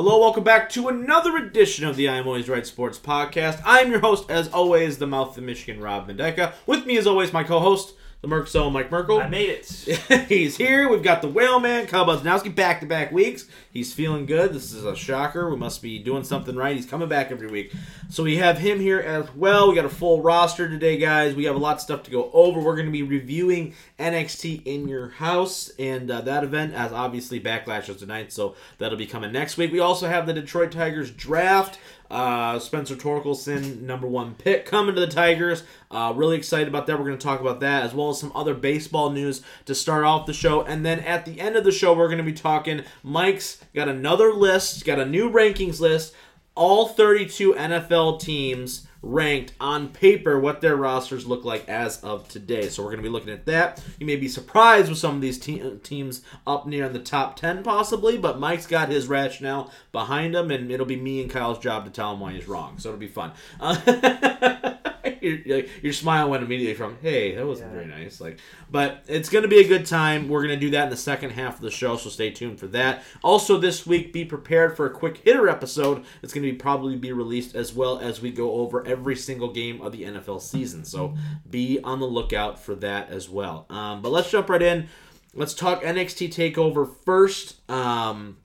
[0.00, 3.60] Hello, welcome back to another edition of the I'm Always Right Sports Podcast.
[3.64, 6.52] I'm your host, as always, the mouth of Michigan, Rob Mendeca.
[6.66, 9.20] With me, as always, my co-host, the Merc Soul, Mike Merkel.
[9.20, 9.66] I made it.
[10.28, 10.88] He's here.
[10.88, 13.46] We've got the Whale Man, Kyle Buznowski, back-to-back weeks.
[13.70, 14.52] He's feeling good.
[14.52, 15.48] This is a shocker.
[15.48, 16.74] We must be doing something right.
[16.74, 17.72] He's coming back every week.
[18.08, 19.68] So we have him here as well.
[19.68, 21.36] We got a full roster today, guys.
[21.36, 22.58] We have a lot of stuff to go over.
[22.58, 27.38] We're going to be reviewing NXT in your house, and uh, that event as obviously
[27.38, 29.70] Backlash is tonight, so that'll be coming next week.
[29.70, 31.78] We also have the Detroit Tigers draft.
[32.10, 35.62] Uh, Spencer Torkelson, number one pick, coming to the Tigers.
[35.90, 36.98] Uh, really excited about that.
[36.98, 40.04] We're going to talk about that as well as some other baseball news to start
[40.04, 40.62] off the show.
[40.62, 42.82] And then at the end of the show, we're going to be talking.
[43.02, 46.14] Mike's got another list, got a new rankings list.
[46.54, 52.68] All 32 NFL teams ranked on paper what their rosters look like as of today.
[52.68, 53.82] So we're going to be looking at that.
[53.98, 57.36] You may be surprised with some of these te- teams up near in the top
[57.36, 61.58] 10 possibly, but Mike's got his rationale behind him, and it'll be me and Kyle's
[61.58, 62.78] job to tell him why he's wrong.
[62.78, 63.32] So it'll be fun.
[63.60, 64.74] Uh,
[65.36, 67.74] your, your smile went immediately from hey that wasn't Yeah.
[67.74, 68.38] very nice like
[68.70, 70.28] but it's going to be a good time.
[70.28, 72.60] We're going to do that in the second half of the show so stay tuned
[72.60, 73.02] for that.
[73.24, 76.04] Also this week be prepared for a quick hitter episode.
[76.22, 79.50] It's going to be probably be released as well as we go over every single
[79.52, 81.14] game of the nfl season so
[81.48, 83.64] be on the lookout for that as well.
[83.70, 84.88] Um, but let's jump right in.
[85.34, 87.68] Let's talk nxt takeover first.
[87.70, 88.36] Um,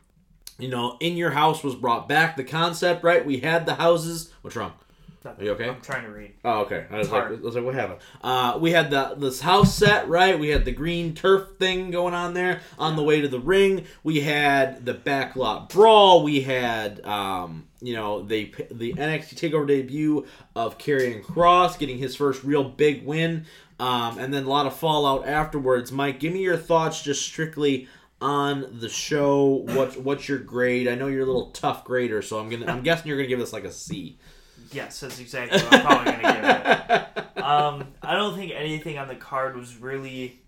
[0.60, 2.38] you know in your house was brought back.
[2.38, 3.26] The concept right?
[3.26, 4.32] We had the houses.
[4.42, 4.74] What's wrong
[5.26, 5.70] are you okay?
[5.70, 6.34] I'm trying to read.
[6.44, 6.86] Oh, okay.
[6.90, 7.24] I was like.
[7.26, 8.00] I was like, what happened?
[8.22, 10.38] Uh, we had the this house set right.
[10.38, 13.86] We had the green turf thing going on there on the way to the ring.
[14.04, 16.24] We had the backlot brawl.
[16.24, 22.16] We had, um, you know, the the NXT Takeover debut of Karrion Kross getting his
[22.16, 23.46] first real big win,
[23.80, 25.92] um, and then a lot of fallout afterwards.
[25.92, 27.88] Mike, give me your thoughts, just strictly
[28.22, 29.66] on the show.
[29.68, 30.88] What what's your grade?
[30.88, 33.40] I know you're a little tough grader, so I'm gonna I'm guessing you're gonna give
[33.40, 34.18] this like a C.
[34.74, 37.24] Yes, that's exactly what I'm probably going to give it.
[37.44, 40.40] Um, I don't think anything on the card was really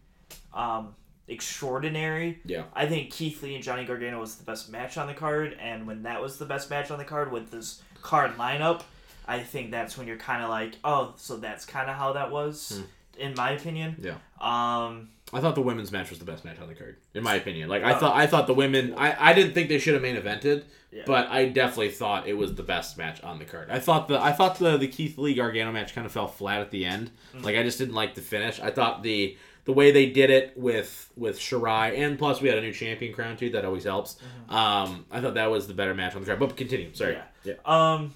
[0.53, 0.95] um,
[1.27, 2.39] extraordinary.
[2.45, 2.63] Yeah.
[2.73, 5.85] I think Keith Lee and Johnny Gargano was the best match on the card, and
[5.87, 8.83] when that was the best match on the card with this card lineup,
[9.27, 12.31] I think that's when you're kind of like, oh, so that's kind of how that
[12.31, 12.81] was,
[13.17, 13.95] in my opinion.
[13.99, 14.15] Yeah.
[14.39, 17.35] Um, I thought the women's match was the best match on the card, in my
[17.35, 17.67] opinion.
[17.67, 18.93] Like I Uh, thought, I thought the women.
[18.95, 21.03] I, I didn't think they should have main evented, Yeah.
[21.07, 23.69] but I definitely thought it was the best match on the card.
[23.71, 26.61] I thought the I thought the the Keith Lee Gargano match kind of fell flat
[26.61, 27.09] at the end.
[27.33, 27.43] Mm-hmm.
[27.43, 28.59] Like I just didn't like the finish.
[28.59, 32.59] I thought the the way they did it with with Shirai, and plus we had
[32.59, 33.49] a new champion crown too.
[33.49, 34.17] That always helps.
[34.47, 36.39] Um, I thought that was the better match on the card.
[36.39, 36.93] But continue.
[36.93, 37.15] Sorry.
[37.15, 37.49] Mm-hmm.
[37.49, 37.55] Yeah.
[37.65, 38.13] um,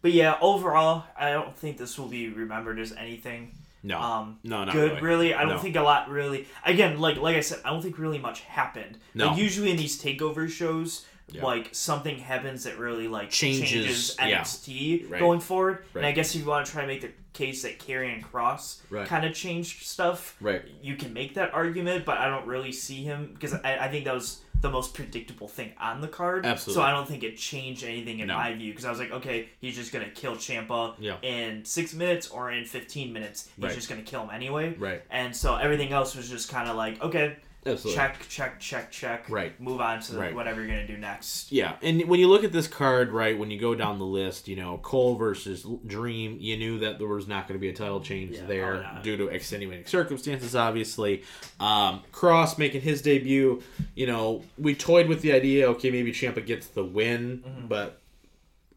[0.00, 3.52] but yeah, overall, I don't think this will be remembered as anything.
[3.86, 4.00] No.
[4.00, 4.64] um, no.
[4.64, 5.02] Not good really.
[5.02, 5.58] really i don't No.
[5.58, 8.98] think a lot really again like like i said i don't think really much happened
[9.14, 9.28] No.
[9.28, 11.44] like usually in these takeover shows Yeah.
[11.44, 14.40] like something happens that really like Changes, changes, yeah.
[14.42, 15.20] nxt Right.
[15.20, 17.78] going forward and i guess if you want to try to make the case that
[17.78, 19.06] Karrion Kross Right.
[19.06, 20.62] kind of changed stuff Right.
[20.82, 24.04] you can make that argument but i don't really see him because I, I think
[24.06, 26.74] that was the most predictable thing on the card Absolutely.
[26.80, 28.34] so i don't think it changed anything in No.
[28.36, 31.16] my view because i was like okay he's just gonna kill Ciampa Yeah.
[31.22, 33.74] in six minutes or in 15 minutes he's Right.
[33.74, 35.02] just gonna kill him anyway Right.
[35.10, 37.36] and so everything else was just kind of like, okay,
[37.66, 37.94] Absolutely.
[37.94, 39.28] check, check, check, check.
[39.28, 39.58] Right.
[39.60, 40.34] Move on to Right.
[40.34, 41.50] whatever you're gonna do next.
[41.52, 44.48] Yeah, and when you look at this card, right, when you go down the list,
[44.48, 47.72] you know, Cole versus Dream, you knew that there was not going to be a
[47.74, 51.22] title change Yeah, there due to extenuating circumstances, obviously.
[51.60, 53.62] Um, Kross making his debut,
[53.94, 57.66] you know, we toyed with the idea, okay, maybe Ciampa gets the win, Mm-hmm.
[57.66, 58.00] but,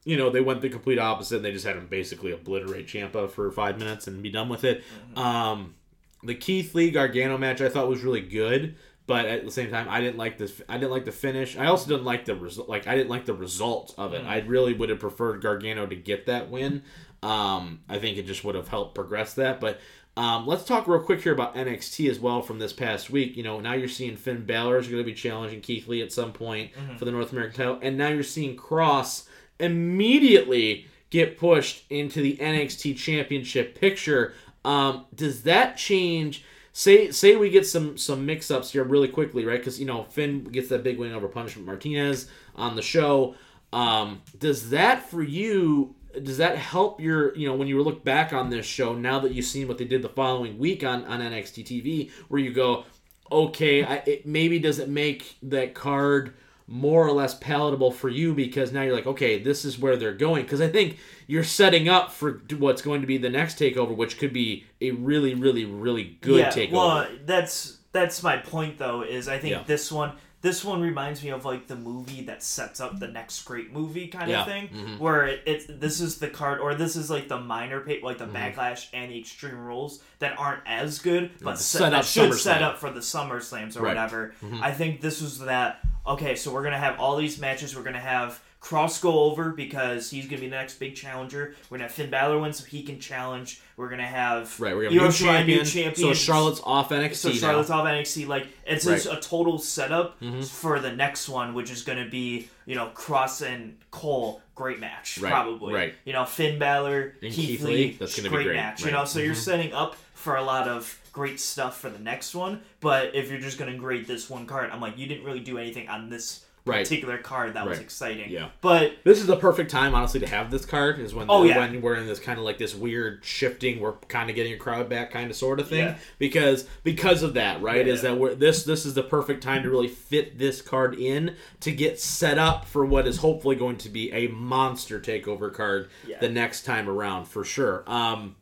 [0.05, 1.37] you know, they went the complete opposite.
[1.37, 4.63] And they just had him basically obliterate Ciampa for five minutes and be done with
[4.63, 4.83] it.
[5.13, 5.19] Mm-hmm.
[5.19, 5.75] Um,
[6.23, 8.75] the Keith Lee Gargano match I thought was really good,
[9.07, 10.61] but at the same time I didn't like this.
[10.67, 11.57] I didn't like the finish.
[11.57, 12.69] I also didn't like the result.
[12.69, 14.23] Like I didn't like the result of it.
[14.25, 16.83] I really would have preferred Gargano to get that win.
[17.21, 19.59] Um, I think it just would have helped progress that.
[19.59, 19.79] But
[20.15, 23.37] um, let's talk real quick here about NXT as well from this past week.
[23.37, 26.11] You know, now you're seeing Finn Balor is going to be challenging Keith Lee at
[26.11, 29.27] some point for the North American title, and now you're seeing Kross
[29.59, 34.33] immediately get pushed into the NXT Championship picture.
[34.65, 36.43] Um, does that change?
[36.73, 39.59] Say say we get some some mix ups here really quickly, right?
[39.59, 43.35] Because you know Finn gets that big win over Punishment Martinez on the show.
[43.73, 45.95] Um, does that for you?
[46.23, 49.31] Does that help your you know when you look back on this show now that
[49.31, 52.85] you've seen what they did the following week on on NXT TV, where you go,
[53.31, 56.33] okay, I, it maybe does it make that card
[56.71, 60.13] more or less palatable for you because now you're like, okay, this is where they're
[60.13, 60.43] going.
[60.43, 64.19] Because I think you're setting up for what's going to be the next takeover, which
[64.19, 66.71] could be a really, really, really good yeah, takeover.
[66.71, 69.01] well, that's that's my point though.
[69.01, 69.63] Is I think Yeah.
[69.65, 70.11] this one
[70.41, 74.07] this one reminds me of like the movie that sets up the next great movie
[74.07, 74.41] kind Yeah.
[74.41, 74.97] of thing, Mhm.
[74.99, 78.19] where it, it's this is the card or this is like the minor pa- like
[78.19, 78.55] the Mhm.
[78.55, 82.61] backlash and the extreme rules that aren't as good, but set, set up should set
[82.61, 83.89] up for the Summer Slams or Right.
[83.89, 84.33] whatever.
[84.41, 84.61] Mhm.
[84.61, 85.81] I think this was that.
[86.07, 87.75] Okay, so we're gonna have all these matches.
[87.75, 91.55] We're gonna have Kross go over because he's gonna be the next big challenger.
[91.69, 93.61] We're gonna have Finn Balor win so he can challenge.
[93.77, 95.95] We're gonna have Right, we're gonna have new Shirai, new champion.
[95.95, 96.13] So.
[96.13, 97.35] Charlotte's off NXT So now.
[97.35, 98.27] Charlotte's off NXT.
[98.27, 100.45] Like it's just a total setup Mhm.
[100.47, 104.79] for the next one, which is going to be you know Kross and Cole, great
[104.79, 105.73] match, Right, probably.
[105.73, 105.95] right.
[106.05, 108.83] You know Finn Balor, And Keith, Lee, that's gonna be great great, match.
[108.83, 109.37] You know, so you're Mhm.
[109.37, 112.61] setting up for a lot of great stuff for the next one.
[112.79, 115.41] But if you're just going to grade this one card, I'm like, you didn't really
[115.41, 116.83] do anything on this Right.
[116.85, 118.29] particular card that was exciting.
[118.29, 118.49] Yeah.
[118.61, 120.99] But This is the perfect time, honestly, to have this card.
[120.99, 121.57] Is when Oh, yeah.
[121.57, 124.57] when we're in this kind of like this weird shifting, we're kind of getting a
[124.57, 125.85] crowd back, kind of sort of thing.
[125.85, 125.97] Yeah.
[126.19, 127.87] Because because of that, right?
[127.87, 130.93] Yeah, is that we're this this is the perfect time to really fit this card
[130.95, 135.51] in to get set up for what is hopefully going to be a monster takeover
[135.51, 135.89] card
[136.21, 137.83] the next time around for sure.
[137.87, 138.35] Um.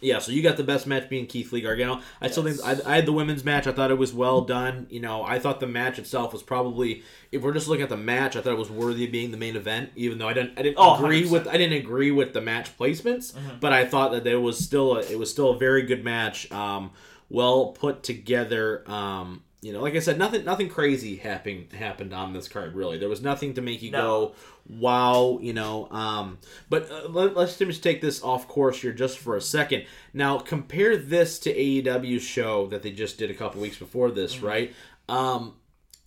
[0.00, 2.00] Yeah, so you got the best match being Keith Lee Gargano.
[2.20, 3.66] I still think I, I had the women's match.
[3.66, 4.86] I thought it was well done.
[4.90, 7.02] You know, I thought the match itself was probably,
[7.32, 9.38] if we're just looking at the match, I thought it was worthy of being the
[9.38, 9.92] main event.
[9.96, 11.30] Even though I didn't, I didn't Oh, agree 100%.
[11.30, 13.60] with, I didn't agree with the match placements, Mhm.
[13.60, 16.50] but I thought that there was still, a, it was still a very good match.
[16.52, 16.90] Um,
[17.30, 18.84] well put together.
[18.90, 22.74] Um, you know, like I said, nothing, nothing crazy happened happened on this card.
[22.74, 23.98] Really, there was nothing to make you No.
[23.98, 24.34] go,
[24.68, 25.38] wow.
[25.40, 26.38] You know, um,
[26.68, 29.86] but uh, let, let's just take this off course here just for a second.
[30.12, 34.36] Now, compare this to AEW's show that they just did a couple weeks before this,
[34.36, 34.46] Mm-hmm.
[34.46, 34.74] right?
[35.08, 35.54] Um,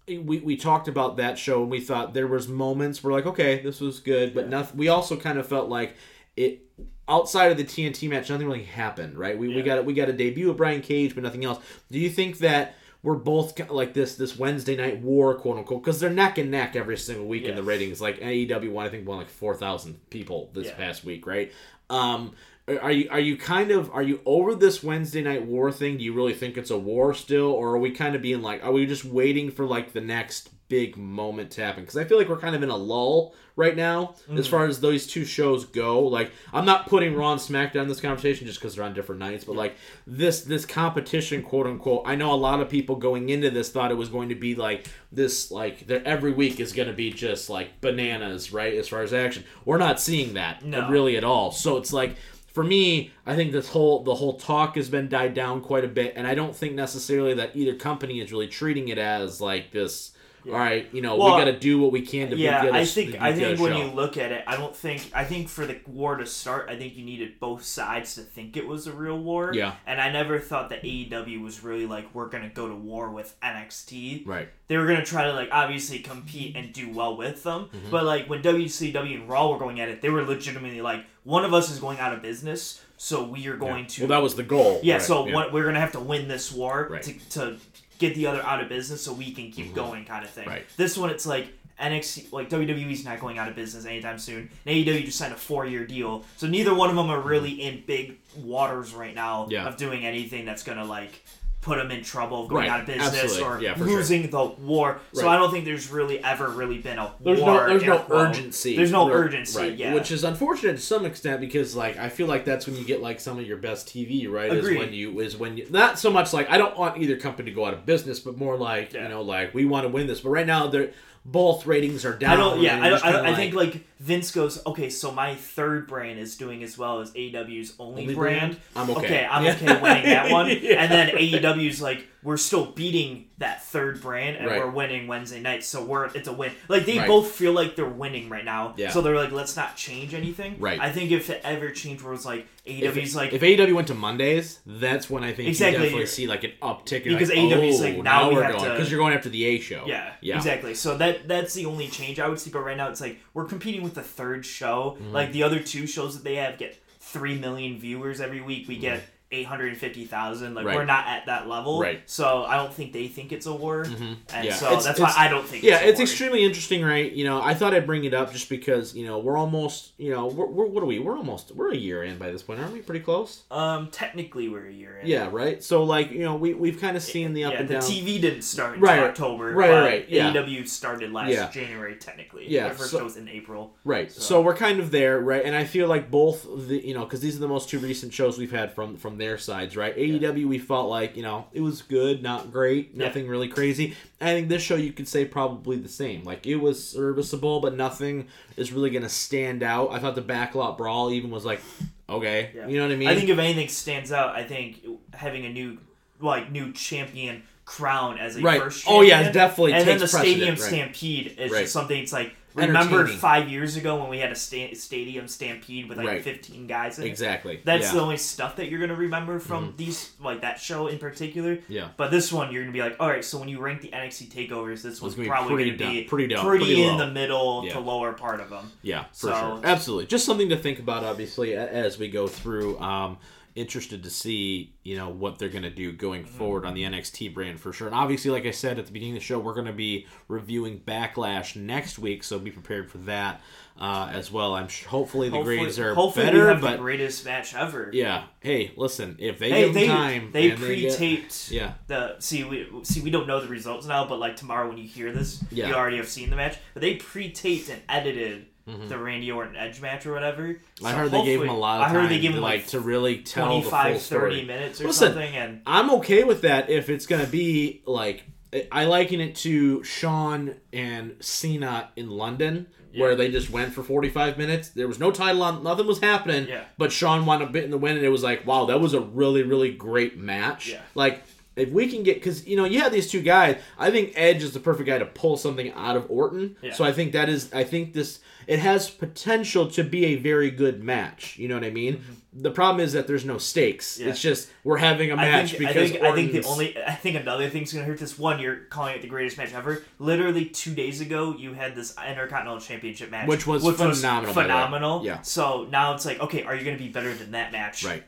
[0.07, 3.61] we, we talked about that show and we thought there was moments where like okay
[3.61, 5.97] this was good but nothing we also kind of felt like
[6.37, 6.61] it
[7.09, 9.63] outside of the TNT match nothing really happened right we, we Yeah.
[9.63, 11.59] got we got a debut of Brian Cage but nothing else
[11.91, 12.75] do you think that
[13.07, 16.75] we're both like this this Wednesday night war quote unquote because they're neck and neck
[16.75, 20.49] every single week in the ratings like AEW won I think won like 4,000 people
[20.53, 20.73] this Yeah.
[20.75, 21.51] past week right
[21.89, 22.33] um
[22.67, 25.97] are you are you kind of are you over this Wednesday night war thing?
[25.97, 28.61] Do you really think it's a war still, or are we kind of being like,
[28.61, 31.83] are we just waiting for like the next big moment to happen?
[31.83, 34.49] Because I feel like we're kind of in a lull right now as Mm.
[34.51, 36.01] far as those two shows go.
[36.01, 39.19] Like I'm not putting Raw and SmackDown in this conversation just because they're on different
[39.19, 39.75] nights, but like
[40.05, 42.03] this this competition, quote unquote.
[42.05, 44.55] I know a lot of people going into this thought it was going to be
[44.55, 48.73] like this, like there every week is going to be just like bananas, right?
[48.75, 50.89] As far as action, we're not seeing that No.
[50.89, 51.51] really at all.
[51.51, 52.15] So it's like
[52.53, 55.87] for me, I think this whole the whole talk has been died down quite a
[55.87, 59.71] bit, and I don't think necessarily that either company is really treating it as like
[59.71, 60.11] this.
[60.47, 62.73] All right, you know, Well, we got to do what we can to yeah, get
[62.75, 63.79] a, I think I think when show.
[63.85, 66.77] you look at it, I don't think I think for the war to start, I
[66.77, 69.51] think you needed both sides to think it was a real war.
[69.53, 69.75] Yeah.
[69.85, 73.35] And I never thought that AEW was really like we're gonna go to war with
[73.41, 74.25] NXT.
[74.27, 77.65] right, They were gonna try to like obviously compete and do well with them.
[77.65, 77.89] Mm-hmm.
[77.91, 81.43] But like when WCW and Raw were going at it, they were legitimately like one
[81.45, 84.35] of us is going out of business, so we are going to well, that was
[84.35, 84.79] the goal.
[84.81, 87.03] yeah, right, so What, we're gonna have to win this war Right.
[87.03, 87.57] to, to
[87.99, 90.43] get the other out of business, so we can keep going, kind of thing.
[90.45, 90.51] Mm-hmm.
[90.53, 90.65] Right.
[90.77, 91.47] This one, it's like
[91.79, 94.49] NXT, like WWE's not going out of business anytime soon.
[94.65, 97.83] And AEW just signed a four-year deal, so neither one of them are really in
[97.85, 99.51] big waters right now Mm-hmm.
[99.51, 99.67] Yeah.
[99.67, 101.23] of doing anything that's gonna like
[101.67, 103.43] put them in trouble going Right, out of business absolutely.
[103.43, 103.97] or Yeah, for sure.
[103.97, 104.99] losing the war.
[105.13, 107.67] So I don't think there's really ever really been a There's war.
[107.67, 108.75] no, there's no urgency.
[108.75, 109.59] There's no Right, urgency.
[109.59, 109.73] right?
[109.77, 109.93] Yeah.
[109.93, 113.01] Which is unfortunate to some extent because, like, I feel like that's when you get
[113.01, 114.51] like some of your best TV, right?
[114.51, 114.79] Is Agreed.
[114.79, 117.55] when you is when you not so much like I don't want either company to
[117.55, 120.21] go out of business, but more like you know, like we want to win this.
[120.21, 120.91] But right now, they're
[121.29, 122.31] both ratings are down.
[122.31, 122.61] I don't.
[122.61, 125.85] Yeah, I, don't, I, don't, kinda I think like Vince goes, okay, so my third
[125.85, 128.39] brand is doing as well as AEW's only, Only brand.
[128.51, 128.57] brand?
[128.75, 129.27] I'm okay.
[129.29, 129.51] I'm Yeah.
[129.55, 130.47] okay winning that one.
[130.47, 130.81] Yeah.
[130.83, 134.59] And then AEW's like, we're still beating that third brand, and Right.
[134.59, 136.51] we're winning Wednesday nights, so we're it's a win.
[136.67, 137.07] Like they Right.
[137.07, 138.73] both feel like they're winning right now.
[138.77, 138.89] Yeah.
[138.89, 140.55] So they're like, let's not change anything.
[140.59, 140.79] Right.
[140.79, 143.33] I think if it ever changed, where it's like AEW's like.
[143.33, 145.77] if AEW went to Mondays, that's when I think Exactly.
[145.77, 147.03] you definitely see like an uptick.
[147.03, 149.45] Because like, AEW's oh, like, now we we're have going because you're going after the
[149.45, 149.83] A show.
[149.85, 150.73] Yeah, yeah, exactly.
[150.73, 152.49] So that that's the only change I would see.
[152.49, 154.97] But right now, it's like we're competing with the third show.
[154.99, 155.13] Mm-hmm.
[155.13, 158.67] Like the other two shows that they have get three million viewers every week.
[158.67, 160.53] We get eight hundred and fifty thousand.
[160.55, 160.67] Like Mm-hmm.
[160.67, 160.75] Right.
[160.77, 161.79] we're not at that level.
[161.81, 162.01] Right.
[162.05, 164.53] So I don't think they think it's a war, and Yeah.
[164.53, 165.63] so It's- that's it's- why I don't think.
[165.63, 167.11] Yeah, it's, it's extremely interesting, right?
[167.11, 170.11] You know, I thought I'd bring it up just because you know we're almost, you
[170.11, 170.99] know, we're, we're what are we?
[170.99, 172.79] We're almost we're a year in by this point, aren't we?
[172.81, 173.43] Pretty close.
[173.51, 175.07] Um, technically we're a year in.
[175.07, 175.63] Yeah, right.
[175.63, 177.83] So like you know we we've kind of seen the up yeah, and the down.
[177.83, 179.51] TV didn't start until Right, October.
[179.53, 180.31] right, right, yeah.
[180.31, 181.49] AEW started last Yeah.
[181.49, 182.45] January technically.
[182.49, 183.73] Yeah, the first so- show was in April.
[183.83, 184.11] Right.
[184.11, 184.21] So.
[184.21, 185.43] So- we're kind of there, right?
[185.43, 188.13] And I feel like both the you know because these are the most two recent
[188.13, 189.95] shows we've had from from from their sides, right?
[189.97, 193.05] AEW, we felt like you know it was good, not great, Yeah.
[193.07, 193.95] nothing really crazy.
[194.21, 196.23] I think this show you could say probably the same.
[196.23, 199.91] Like it was serviceable, but nothing is really gonna stand out.
[199.91, 201.61] I thought the backlot brawl even was like,
[202.09, 202.67] okay, Yeah.
[202.67, 203.07] you know what I mean?
[203.09, 205.79] I think if anything stands out, I think having a new
[206.21, 208.61] like new champion crown as a Right.
[208.61, 210.59] first Oh, yeah, definitely and then the stadium right.
[210.59, 211.61] stampede is Right.
[211.61, 215.87] just something it's like remember five years ago when we had a sta- stadium stampede
[215.89, 216.23] with like Right.
[216.23, 217.61] 15 guys in it exactly.
[217.63, 217.91] that's yeah.
[217.93, 219.77] the only stuff that you're gonna remember from Mhm.
[219.77, 221.89] these like that show in particular yeah.
[221.97, 224.31] but this one you're gonna be like all right so when you rank the NXT
[224.31, 227.63] takeovers this one's gonna probably pretty gonna be pretty down- pretty, pretty in the middle
[227.65, 227.73] Yeah.
[227.73, 229.61] to lower part of them Yeah, for So- sure.
[229.63, 230.05] Absolutely.
[230.07, 232.79] Just something to think about, obviously, as we go through.
[232.79, 233.17] Um,
[233.57, 236.37] interested to see, you know, what they're going to do going Mm-hmm.
[236.37, 237.87] forward on the NXT brand for sure.
[237.87, 240.05] And obviously, like I said at the beginning of the show, we're going to be
[240.27, 243.41] reviewing Backlash next week, so be prepared for that
[243.79, 244.55] uh, as well.
[244.55, 248.23] I'm hopefully the hopefully, grades are hopefully better, but the greatest match ever yeah.
[248.39, 252.15] Hey, listen, if they hey give they time, they and they get- pre-taped yeah, the
[252.19, 255.11] see we see we don't know the results now, but like tomorrow when you hear
[255.11, 255.67] this, Yeah.
[255.69, 256.57] you already have seen the match.
[256.73, 258.89] But they pre-taped and edited Mhm.
[258.89, 260.59] the Randy Orton Edge match or whatever.
[260.83, 262.67] I heard they gave him a lot of I heard they gave him like like
[262.67, 264.31] to really tell the 25, full story.
[264.35, 268.23] 30 minutes or Listen, something, and I'm okay with that if it's gonna be like
[268.71, 274.37] I liken it to Shawn and Cena in London, where they just went for 45
[274.37, 274.69] minutes.
[274.69, 276.47] There was no title on, nothing was happening.
[276.47, 276.63] Yeah.
[276.77, 279.01] But Shawn wound up getting the win, and it was like, wow, that was a
[279.01, 280.69] really, really great match.
[280.69, 280.81] Yeah.
[280.95, 281.23] Like.
[281.55, 283.59] If we can get, because you know, you have these two guys.
[283.79, 286.55] I think Edge is the perfect guy to pull something out of Orton.
[286.61, 286.71] Yeah.
[286.71, 290.49] So I think that is, I think this, it has potential to be a very
[290.49, 291.37] good match.
[291.37, 292.01] You know what I mean?
[292.33, 293.95] The problem is that there's no stakes.
[293.95, 294.03] Mm-hmm.
[294.03, 294.09] Yeah.
[294.11, 296.93] It's just we're having a match think, I because think, I think the only I
[296.93, 298.39] think another thing's gonna hurt this one.
[298.39, 299.83] You're calling it the greatest match ever.
[299.99, 304.47] Literally two days ago, you had this Intercontinental Championship match, Which was phenomenal, by the
[304.49, 304.53] way.
[304.53, 305.03] phenomenal.
[305.05, 305.21] Yeah.
[305.21, 307.83] So now it's like, okay, are you gonna be better than that match?
[307.83, 308.03] right.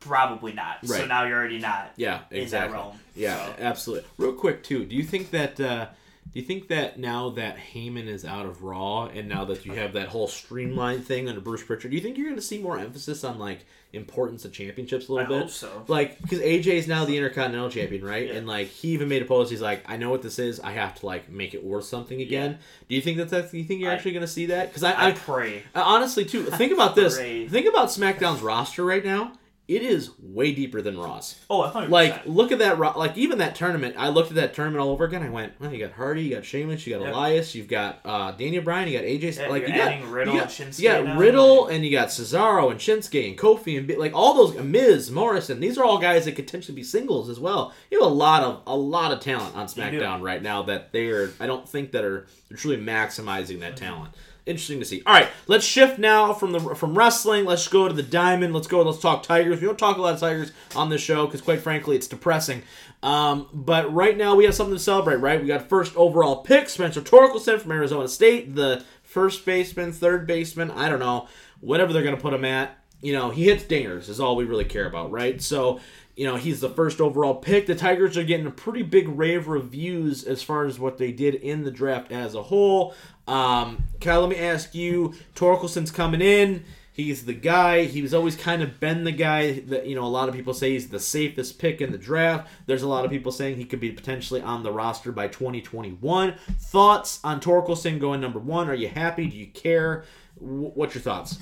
[0.00, 0.78] Probably not.
[0.82, 1.00] Right.
[1.02, 1.92] So now you're already not.
[1.96, 2.72] Yeah, in that exactly.
[2.76, 2.98] realm.
[3.14, 4.08] Yeah, So- absolutely.
[4.16, 5.86] Real quick too, do you think that uh
[6.32, 9.72] do you think that now that Heyman is out of Raw and now that you
[9.74, 12.58] have that whole streamline thing under Bruce Pritchard, do you think you're going to see
[12.58, 15.42] more emphasis on like importance of championships a little bit?
[15.42, 15.84] hope so.
[15.88, 18.28] Like, because AJ is now the Intercontinental Champion, right?
[18.28, 18.34] Yeah.
[18.34, 19.50] And like he even made a post.
[19.50, 20.58] He's like, I know what this is.
[20.60, 22.58] I have to like make it worth something again.
[22.88, 23.50] Do you think that that's?
[23.50, 24.68] Do you think you're I- actually going to see that?
[24.68, 25.64] Because I, I I, pray.
[25.74, 27.18] Honestly too think about this.
[27.18, 29.32] Think about SmackDown's roster right now.
[29.68, 31.38] It is way deeper than Raw's.
[31.48, 31.88] Oh, 100%.
[31.88, 32.78] Like, look at that.
[32.78, 33.94] Like, even that tournament.
[33.96, 35.22] I looked at that tournament all over again.
[35.22, 37.14] I went, well, you got Hardy, you got Sheamus, you got Yep.
[37.14, 39.38] Elias, you've got uh, Daniel Bryan, you got AJ.
[39.38, 42.70] Yeah, like, you got Riddle you got, and you got Riddle, and you got Cesaro
[42.70, 45.60] and Shinsuke and Kofi and like all those Miz, Morrison.
[45.60, 47.72] These are all guys that could potentially be singles as well.
[47.90, 49.68] You have a lot of a lot of talent on.
[49.68, 51.32] SmackDown right now that they are.
[51.40, 54.12] I don't think that are truly maximizing that talent.
[54.44, 55.02] Interesting to see.
[55.06, 57.44] All right, let's shift now from the from wrestling.
[57.44, 58.52] Let's go to the diamond.
[58.52, 58.82] Let's go.
[58.82, 59.60] Let's talk Tigers.
[59.60, 62.62] We don't talk a lot of Tigers on this show because, quite frankly, it's depressing.
[63.04, 65.16] Um, but right now we have something to celebrate.
[65.18, 70.26] Right, we got first overall pick Spencer Torkelson from Arizona State, the first baseman, third
[70.26, 70.72] baseman.
[70.72, 71.28] I don't know,
[71.60, 72.76] whatever they're gonna put him at.
[73.00, 75.40] You know, he hits dingers is all we really care about, right?
[75.40, 75.78] So.
[76.14, 77.64] You know, he's the first overall pick.
[77.64, 81.36] The Tigers are getting a pretty big rave reviews as far as what they did
[81.36, 82.94] in the draft as a whole.
[83.28, 86.64] Um, Kyle, let me ask you: Torkelson's coming in.
[86.94, 87.84] He's the guy.
[87.84, 90.04] He's always kind of been the guy that you know.
[90.04, 92.48] A lot of people say he's the safest pick in the draft.
[92.66, 96.34] There's a lot of people saying he could be potentially on the roster by 2021.
[96.58, 98.68] Thoughts on Torkelson going number one?
[98.68, 99.26] Are you happy?
[99.26, 100.04] Do you care?
[100.38, 101.38] Wh- What's your thoughts?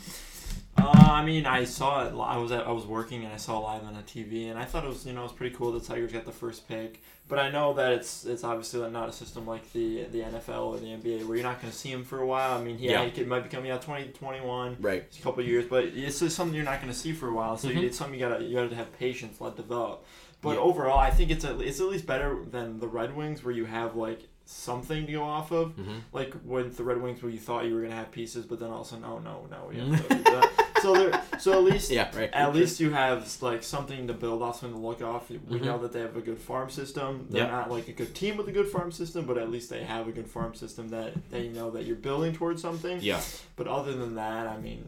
[0.83, 2.15] Uh, I mean, I saw it.
[2.19, 4.59] I was at, I was working and I saw it live on the TV, and
[4.59, 5.73] I thought it was you know it was pretty cool.
[5.73, 9.09] That the Tigers got the first pick, but I know that it's it's obviously not
[9.09, 11.91] a system like the the NFL or the NBA where you're not going to see
[11.91, 12.59] him for a while.
[12.59, 13.05] I mean, yeah, Yeah.
[13.05, 15.05] he could, might be coming out 2021, Right.
[15.19, 17.57] a couple years, but it's just something you're not going to see for a while.
[17.59, 17.83] So Mhm.
[17.85, 20.05] it's something you gotta you gotta have patience, let develop.
[20.43, 20.61] But Yeah.
[20.61, 23.67] overall, I think it's at, it's at least better than the Red Wings where you
[23.67, 25.77] have like something to go off of.
[25.77, 26.01] Mhm.
[26.13, 28.71] Like with the Red Wings where you thought you were gonna have pieces, but then
[28.71, 30.60] all of a sudden, oh no, no, we have to do that.
[30.83, 32.11] So there, so at least Yeah.
[32.17, 32.31] Right.
[32.33, 35.29] at least you have like something to build off, something to look off.
[35.31, 35.65] We Mhm.
[35.65, 37.27] know that they have a good farm system.
[37.31, 37.51] They're Yeah.
[37.51, 40.09] not like a good team with a good farm system, but at least they have
[40.09, 42.99] a good farm system that, that you know that you're building towards something.
[43.01, 43.21] Yeah.
[43.57, 44.85] But other than that, I mean,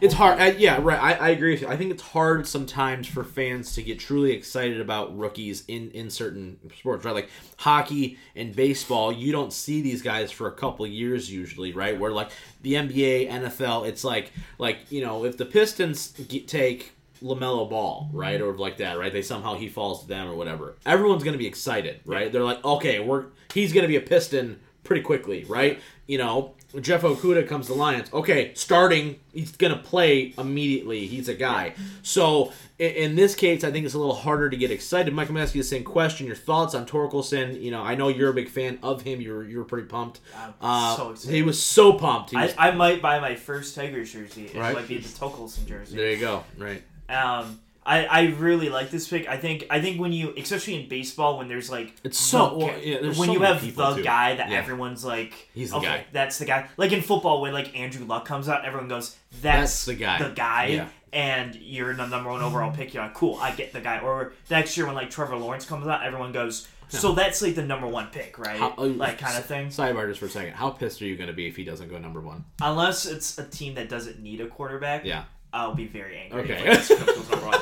[0.00, 0.40] It's hard.
[0.40, 1.00] I, yeah, right.
[1.00, 1.68] I, I agree with you.
[1.68, 6.10] I think it's hard sometimes for fans to get truly excited about rookies in, in
[6.10, 7.14] certain sports, right?
[7.14, 11.98] Like hockey and baseball, you don't see these guys for a couple years usually, right?
[11.98, 12.30] Where like
[12.62, 18.08] the NBA, NFL, it's like like you know if the Pistons get, take Lamelo Ball,
[18.12, 19.12] right, or like that, right?
[19.12, 20.76] They somehow he falls to them or whatever.
[20.84, 22.30] Everyone's gonna be excited, right?
[22.32, 25.80] They're like, okay, we're he's gonna be a Piston pretty quickly, right?
[26.06, 28.12] You know, Jeff Okudah comes to Lions.
[28.12, 31.06] Okay, starting, he's gonna play immediately.
[31.06, 31.74] He's a guy.
[32.02, 35.14] So in, this case, I think it's a little harder to get excited.
[35.14, 36.26] Mike, I'm gonna ask you the same question.
[36.26, 37.60] Your thoughts on Torkelson?
[37.60, 39.20] You know, I know you're a big fan of him.
[39.20, 40.20] You were you were pretty pumped.
[40.36, 41.34] I'm Uh, so excited.
[41.34, 42.30] he was so pumped.
[42.30, 44.46] He I, I might buy my first Tigers jersey.
[44.46, 44.74] It Right.
[44.74, 45.96] might be the Torkelson jersey.
[45.96, 46.44] there you go.
[46.58, 46.82] Right.
[47.08, 49.28] Um, I, I really like this pick.
[49.28, 52.86] I think I think when you, especially in baseball, when there's like It's so- the-
[52.88, 54.02] yeah, when so you have the too.
[54.02, 54.56] guy that Yeah.
[54.58, 56.04] everyone's like, He's the okay, guy.
[56.12, 56.68] that's the guy.
[56.76, 60.18] Like in football, when like Andrew Luck comes out, everyone goes, That's that's, the guy.
[60.22, 60.66] The guy.
[60.66, 60.88] Yeah.
[61.12, 62.92] And you're the number one overall pick.
[62.92, 64.00] You're like, cool, I get the guy.
[64.00, 67.62] Or next year when like Trevor Lawrence comes out, everyone goes, so that's like the
[67.64, 68.58] number one pick, right?
[68.58, 69.68] How- uh, like kind of thing.
[69.68, 70.54] Sidebar just for a second.
[70.54, 72.44] How pissed are you going to be if he doesn't go number one?
[72.60, 75.24] Unless it's a team that doesn't need a quarterback, Yeah.
[75.54, 76.42] I'll be very angry.
[76.42, 76.70] Okay.
[76.72, 77.56] If goes number.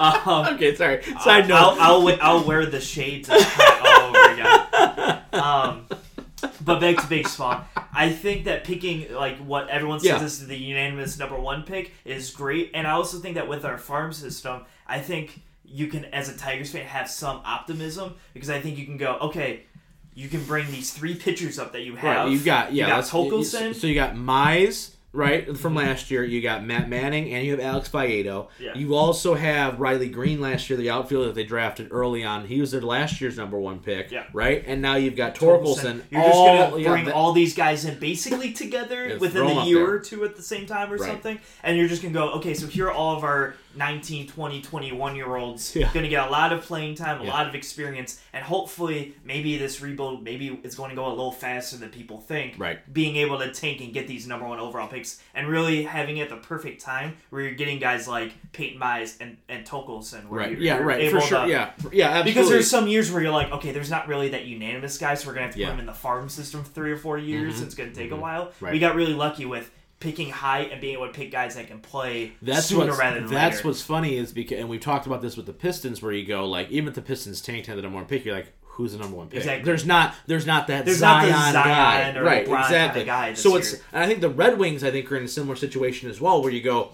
[0.00, 1.02] Um, Okay, sorry.
[1.02, 1.56] Side note.
[1.80, 5.22] I'll, I'll, I'll wear the shades hat all over again.
[5.32, 5.86] Um,
[6.64, 7.64] but back to baseball.
[7.92, 10.22] I think that picking like what everyone says Yeah.
[10.22, 13.78] is the unanimous number one pick is great, and I also think that with our
[13.78, 18.60] farm system, I think you can, as a Tigers fan, have some optimism because I
[18.60, 19.64] think you can go, okay,
[20.14, 22.24] you can bring these three pitchers up that you have.
[22.26, 22.86] Right, you got yeah.
[22.86, 26.22] you got you- So you got Mize right from last year.
[26.22, 28.48] You got Matt Manning and you have Alex Vallejo.
[28.60, 28.74] Yeah.
[28.74, 32.46] You also have Riley Greene last year, the outfielder that they drafted early on.
[32.46, 34.10] He was their last year's number one pick.
[34.10, 34.24] Yeah.
[34.32, 36.02] Right, and now you've got Torkelson.
[36.10, 39.64] You're just all- gonna yeah, bring that- all these guys in basically together within a
[39.64, 41.10] year or two at the same time or Right.
[41.10, 44.60] something, and you're just gonna go, okay, so here are all of our 19, 20,
[44.60, 45.90] 21 year olds Yeah.
[45.94, 47.30] gonna get a lot of playing time, a Yeah.
[47.30, 51.32] lot of experience, and hopefully maybe this rebuild maybe it's going to go a little
[51.32, 52.54] faster than people think.
[52.58, 52.78] Right.
[52.92, 56.22] Being able to tank and get these number one overall picks and really having it
[56.24, 60.28] at the perfect time where you're getting guys like Peyton Mize and and Torkelson.
[60.28, 60.50] Where Right.
[60.52, 60.76] you're, Yeah.
[60.76, 61.10] you're Right.
[61.10, 61.42] For sure.
[61.44, 61.70] to- Yeah.
[61.92, 62.06] Yeah.
[62.08, 62.30] Absolutely.
[62.32, 65.28] because there's some years where you're like, okay, there's not really that unanimous guy, so
[65.28, 65.66] we're gonna have to Yeah.
[65.68, 67.60] put him in the farm system for three or four years.
[67.60, 67.64] Mhm.
[67.64, 68.52] It's gonna take a while.
[68.60, 68.72] Right.
[68.72, 71.80] We got really lucky with picking high and being able to pick guys that can
[71.80, 73.68] play That's sooner rather than that's later.
[73.68, 76.46] what's funny is because and we've talked about this with the Pistons where you go
[76.48, 78.98] like even if the Pistons tanked had the number one pick you're like who's the
[78.98, 79.64] number one pick Exactly.
[79.64, 83.04] there's not there's not that There's not Zion, the Zion guy or right LeBron exactly
[83.04, 83.82] guy so it's year.
[83.92, 86.42] and I think the Red Wings I think are in a similar situation as well
[86.42, 86.90] where you go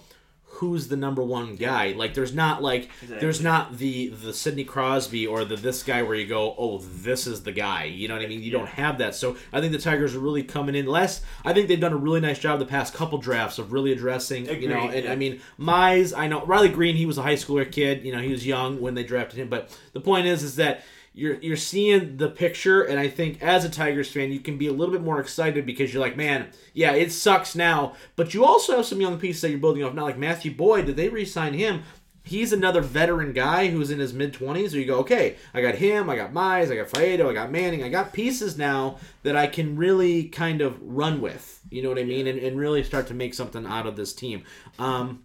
[0.55, 1.91] who's the number one guy.
[1.91, 6.15] Like there's not like there's not the the Sidney Crosby or the this guy where
[6.15, 7.85] you go oh this is the guy.
[7.85, 8.41] You know what I mean?
[8.41, 9.15] You don't have that.
[9.15, 10.85] So I think the Tigers are really coming in.
[10.85, 13.91] Less I think they've done a really nice job the past couple drafts of really
[13.91, 15.11] addressing you know and yeah.
[15.11, 18.21] I mean Mize I know Riley Greene he was a high schooler kid you know
[18.21, 20.83] he was young when they drafted him but the point is is that
[21.15, 24.67] you're you're seeing the picture and I think as a Tigers fan you can be
[24.67, 27.95] a little bit more excited because you're like man yeah it sucks now.
[28.17, 30.85] But you also have some young pieces that you're building off now like Matthew Boyd
[30.85, 31.83] did they re-sign him?
[32.23, 35.75] He's another veteran guy who's in his mid 20s where you go okay I got
[35.75, 37.81] him I got Mize I got Faedo I got Manning.
[37.81, 41.97] I got pieces now that I can really kind of run with you know what
[41.97, 42.27] I mean?
[42.27, 44.43] And, and really start to make something out of this team.
[44.77, 45.23] Um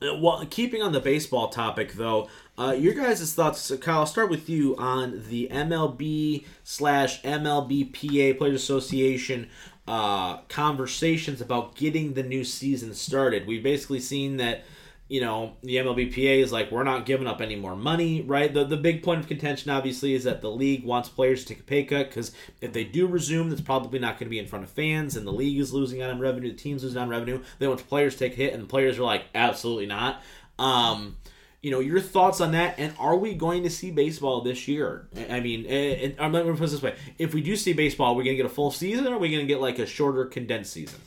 [0.00, 4.30] well, keeping on the baseball topic, though, uh, your guys' thoughts, so Kyle, I'll start
[4.30, 9.48] with you on the MLB slash MLBPA Players Association
[9.86, 13.46] uh, conversations about getting the new season started.
[13.46, 14.64] We've basically seen that,
[15.06, 18.52] you know, the MLBPA is like, we're not giving up any more money, right?
[18.52, 21.60] The, the big point of contention, obviously, is that the league wants players to take
[21.60, 24.48] a pay cut because if they do resume, that's probably not going to be in
[24.48, 27.04] front of fans, and the league is losing out on revenue, the team's losing out
[27.04, 27.40] on revenue.
[27.60, 30.20] They want the players to take a hit, and the players are like, absolutely not.
[30.58, 31.16] Um,
[31.62, 35.08] you know, your thoughts on that, and are we going to see baseball this year?
[35.28, 37.72] I mean, eh, eh, and, I'm going to put this way: if we do see
[37.72, 39.60] baseball, are we going to get a full season, or are we going to get
[39.60, 41.00] like a shorter, condensed season?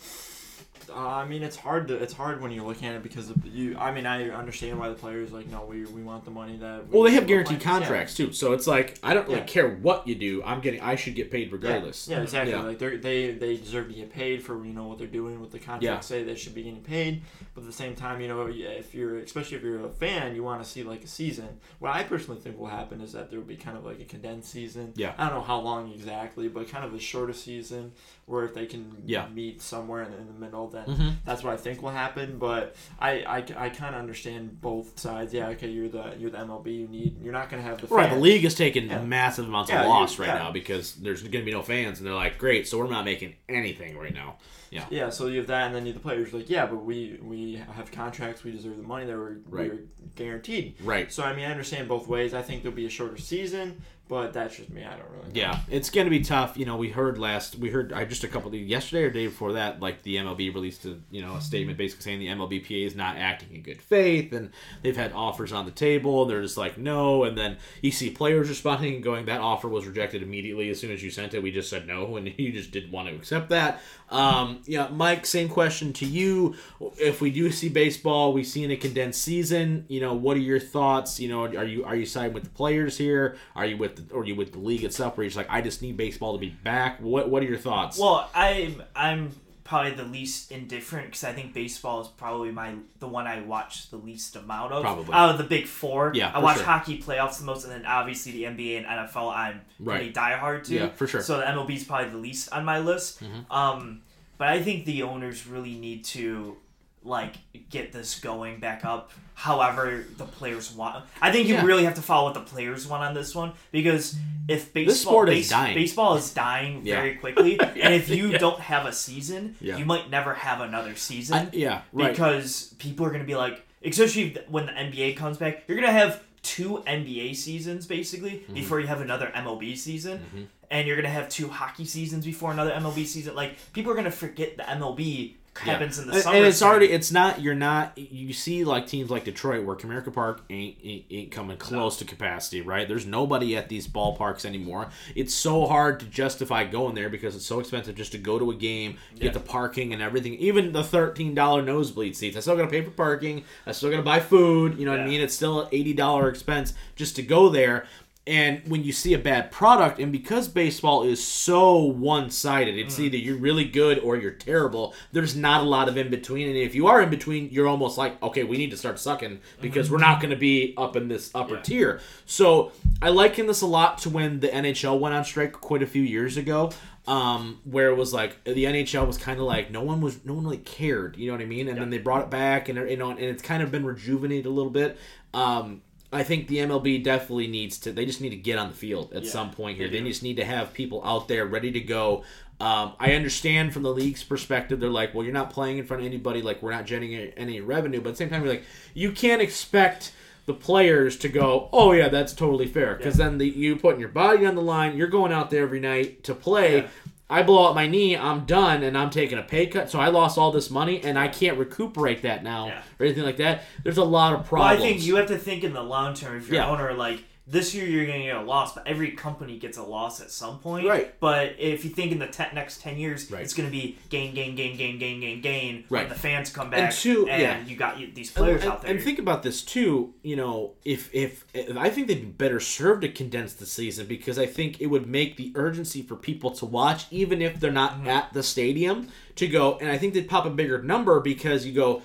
[0.94, 3.78] Uh, I mean, it's hard to it's hard when you're looking at it because you.
[3.78, 6.88] I mean, I understand why the players like no, we, we want the money that.
[6.88, 7.60] We, Well, they have guaranteed.
[7.62, 7.64] Yeah.
[7.72, 9.46] contracts too, so it's like I don't really Yeah.
[9.46, 10.44] care what you do.
[10.44, 12.08] I'm getting, I should get paid regardless.
[12.08, 12.54] Yeah, exactly.
[12.54, 12.62] Yeah.
[12.64, 15.40] Like they they they deserve to get paid for you know what they're doing.
[15.40, 16.00] What the contracts Yeah.
[16.18, 17.22] say they should be getting paid.
[17.54, 20.44] But at the same time, you know, if you're especially if you're a fan, you
[20.44, 21.60] want to see like a season.
[21.80, 24.06] What I personally think will happen is that there will be kind of like a
[24.06, 24.94] condensed season.
[24.96, 25.14] Yeah.
[25.18, 27.92] I don't know how long exactly, but kind of a shorter season
[28.32, 29.28] where if they can Yeah.
[29.28, 31.14] meet somewhere in, in the middle, then Mhm.
[31.26, 32.38] that's what I think will happen.
[32.40, 35.34] But I I, I kind of understand both sides.
[35.34, 36.68] Yeah, okay, you're the you're the MLB.
[36.80, 39.02] You need you're not gonna have the Right, the league is taking Yeah.
[39.02, 42.08] massive amounts Yeah, of loss right now because there's going to be no fans, and
[42.08, 44.38] they're like, "Great, so we're not making anything right now."
[44.70, 46.86] Yeah, Yeah, so you have that, and then you have the players like, yeah, but
[46.86, 49.70] we we have contracts, we deserve the money that we're, Right.
[49.70, 49.80] we're
[50.16, 50.76] guaranteed.
[50.82, 51.12] right.
[51.12, 52.34] So I mean, I understand both ways.
[52.34, 53.82] I think there'll be a shorter season,
[54.12, 54.84] But that's just me.
[54.84, 55.24] I don't really.
[55.24, 55.32] Know.
[55.34, 56.58] Yeah, it's going to be tough.
[56.58, 59.28] You know, we heard last, we heard I just a couple of yesterday or day
[59.28, 62.86] before that, like the MLB released a you know a statement basically saying the MLBPA
[62.86, 66.42] is not acting in good faith, and they've had offers on the table, and they're
[66.42, 70.22] just like no, and then you see players responding and going, that offer was rejected
[70.22, 71.42] immediately as soon as you sent it.
[71.42, 73.80] We just said no, and you just didn't want to accept that.
[74.10, 76.56] Um, yeah, Mike, same question to you.
[77.00, 79.86] If we do see baseball, we see in a condensed season.
[79.88, 81.18] You know, what are your thoughts?
[81.18, 83.38] You know, are you are you siding with the players here?
[83.56, 85.18] Are you with the, or you with the league itself?
[85.18, 87.00] Where you're just like, I just need baseball to be back.
[87.00, 87.98] What what are your thoughts?
[87.98, 89.32] Well, I'm I'm
[89.64, 93.90] probably the least indifferent because I think baseball is probably my the one I watch
[93.90, 94.84] the least amount of.
[94.84, 95.14] Probably.
[95.14, 96.12] out of the big four.
[96.14, 96.66] Yeah, I watch sure.
[96.66, 99.34] hockey playoffs the most, and then obviously the NBA and NFL.
[99.34, 100.14] I'm pretty Right.
[100.14, 100.74] diehard to.
[100.74, 101.22] Yeah, for sure.
[101.22, 103.24] So the MLB is probably the least on my list.
[103.24, 103.52] Mm-hmm.
[103.52, 104.02] Um,
[104.38, 106.58] but I think the owners really need to
[107.04, 107.36] like
[107.70, 109.12] get this going back up.
[109.34, 111.04] However, the players want.
[111.22, 111.66] I think you Yeah.
[111.66, 114.16] really have to follow what the players want on this one because
[114.48, 115.76] if baseball sport is base- dying.
[115.76, 116.98] baseball is dying Yeah.
[116.98, 119.78] very quickly, and if you don't have a season, Yeah.
[119.78, 122.12] you might never have another season I- yeah, right.
[122.12, 125.88] because people are going to be like, especially when the NBA comes back, you're going
[125.92, 128.54] to have two NBA seasons basically Mm-hmm.
[128.54, 132.52] before you have another MLB season, and you're going to have two hockey seasons before
[132.52, 133.34] another MLB season.
[133.36, 136.38] Like people are going to forget the MLB happens in the summer.
[136.38, 140.14] and it's already it's not you're not you see like teams like Detroit where Comerica
[140.14, 142.88] Park ain't ain't, ain't coming close to capacity right?
[142.88, 144.90] There's nobody at these ballparks anymore.
[145.14, 148.52] It's so hard to justify going there because it's so expensive just to go to
[148.52, 150.36] a game get the parking and everything.
[150.36, 152.38] Even the $13 nosebleed seats.
[152.38, 153.44] I still gotta pay for parking.
[153.66, 154.78] I still gotta buy food.
[154.80, 155.22] You know what I mean?
[155.22, 157.86] It's still an $80 expense just to go there
[158.28, 163.00] and when you see a bad product, and because baseball is so one sided, it's
[163.00, 164.94] either you're really good or you're terrible.
[165.12, 166.48] There's not a lot of in between.
[166.48, 169.40] And if you are in between, you're almost like, okay, we need to start sucking
[169.60, 171.62] because we're not going to be up in this upper Yeah.
[171.62, 172.00] tier.
[172.28, 175.88] So I liken this a lot to when the NHL went on strike quite a
[175.88, 176.72] few years ago.
[177.08, 180.36] Um, where it was like the NHL was kind of like no one was no
[180.36, 181.68] one really cared, you know what I mean?
[181.68, 184.46] And then they brought it back, and you know, and it's kind of been rejuvenated
[184.46, 185.00] a little bit.
[185.34, 185.82] Um,
[186.12, 187.92] I think the MLB definitely needs to.
[187.92, 189.88] They just need to get on the field at Yeah, some point here.
[189.90, 192.24] they They, just need to have people out there ready to go.
[192.60, 196.02] Um, I understand from the league's perspective, they're like, well, you're not playing in front
[196.02, 196.42] of anybody.
[196.42, 198.02] Like, we're not generating any revenue.
[198.02, 200.12] But at the same time, you're like, you can't expect
[200.46, 202.96] the players to go, oh yeah, that's totally fair.
[202.96, 204.98] Because then the, you putting your body on the line.
[204.98, 206.78] You're going out there every night to play.
[206.78, 206.88] Yeah.
[207.32, 209.90] I blow out my knee, I'm done, and I'm taking a pay cut.
[209.90, 212.82] So I lost all this money, and I can't recuperate that now Yeah.
[213.00, 213.64] or anything like that.
[213.84, 214.80] There's a lot of Well, problems.
[214.80, 216.38] I think you have to think in the long term.
[216.38, 216.70] If you're Yeah.
[216.70, 219.84] owner, like this year you're going to get a loss, but every company gets a
[219.84, 220.88] loss at some point.
[220.88, 221.14] Right.
[221.20, 223.42] But if you think in the te- next ten years, Right.
[223.44, 225.84] it's going to be gain, gain, gain, gain, gain, gain, gain.
[225.90, 226.08] Right.
[226.10, 227.64] The fans come back, And two- and yeah.
[227.66, 228.92] you got these players and, out there.
[228.92, 230.14] And think about this too.
[230.24, 234.08] You know, if, if if I think they'd be better served to condense the season
[234.08, 237.72] because I think it would make the urgency for people to watch, even if they're
[237.72, 238.08] not Mm-hmm.
[238.08, 239.78] at the stadium, to go.
[239.82, 242.02] And I think they'd pop a bigger number because you go.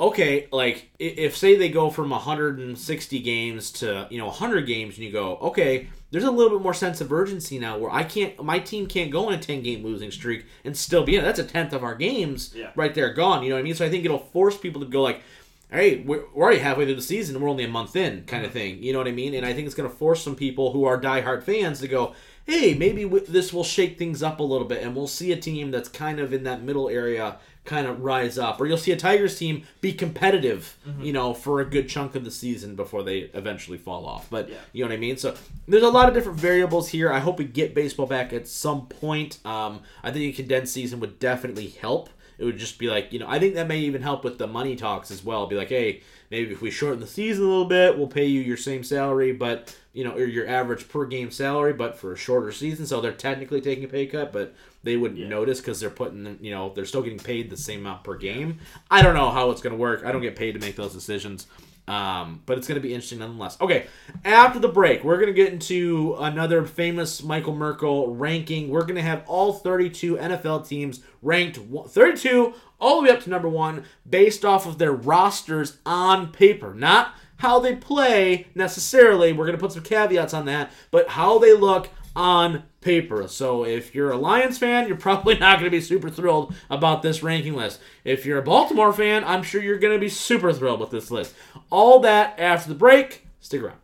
[0.00, 5.04] Okay, like if say they go from 160 games to you know 100 games, and
[5.04, 8.42] you go, okay, there's a little bit more sense of urgency now where I can't,
[8.42, 11.22] my team can't go on a 10 game losing streak and still be in.
[11.22, 11.24] it.
[11.24, 12.70] That's a tenth of our games Yeah.
[12.74, 13.42] right there gone.
[13.42, 13.74] You know what I mean?
[13.74, 15.22] So I think it'll force people to go like,
[15.70, 18.50] hey, we're, we're already halfway through the season we're only a month in, kind of
[18.50, 18.58] mm-hmm.
[18.58, 18.82] thing.
[18.82, 19.34] You know what I mean?
[19.34, 22.14] And I think it's going to force some people who are diehard fans to go,
[22.44, 25.70] hey, maybe this will shake things up a little bit and we'll see a team
[25.70, 28.60] that's kind of in that middle area kind of rise up.
[28.60, 32.24] Or you'll see a Tigers team be competitive, you know, for a good chunk of
[32.24, 34.28] the season before they eventually fall off.
[34.30, 34.56] But Yeah.
[34.72, 35.16] you know what I mean?
[35.18, 35.34] So
[35.68, 37.12] there's a lot of different variables here.
[37.12, 39.38] I hope we get baseball back at some point.
[39.44, 42.08] Um, I think a condensed season would definitely help.
[42.38, 44.46] It would just be like, you know, I think that may even help with the
[44.46, 45.46] money talks as well.
[45.46, 48.40] Be like, hey, maybe if we shorten the season a little bit, we'll pay you
[48.40, 52.16] your same salary, but you know, or your average per game salary, but for a
[52.16, 52.86] shorter season.
[52.86, 56.50] So they're technically taking a pay cut, but they wouldn't notice because they're putting, you
[56.50, 58.58] know, they're still getting paid the same amount per game.
[58.90, 60.04] I don't know how it's going to work.
[60.04, 61.46] I don't get paid to make those decisions.
[61.88, 63.60] Um, but it's going to be interesting nonetheless.
[63.60, 63.88] Okay,
[64.24, 68.68] after the break, we're going to get into another famous Michael Merkel ranking.
[68.68, 73.30] We're going to have all 32 NFL teams ranked 32 all the way up to
[73.30, 79.32] number one based off of their rosters on paper, not how they play necessarily.
[79.32, 83.26] We're going to put some caveats on that, but how they look on paper.
[83.28, 87.02] So if you're a Lions fan, you're probably not going to be super thrilled about
[87.02, 87.80] this ranking list.
[88.04, 91.10] If you're a Baltimore fan, I'm sure you're going to be super thrilled with this
[91.10, 91.34] list.
[91.70, 93.26] All that after the break.
[93.40, 93.78] Stick around.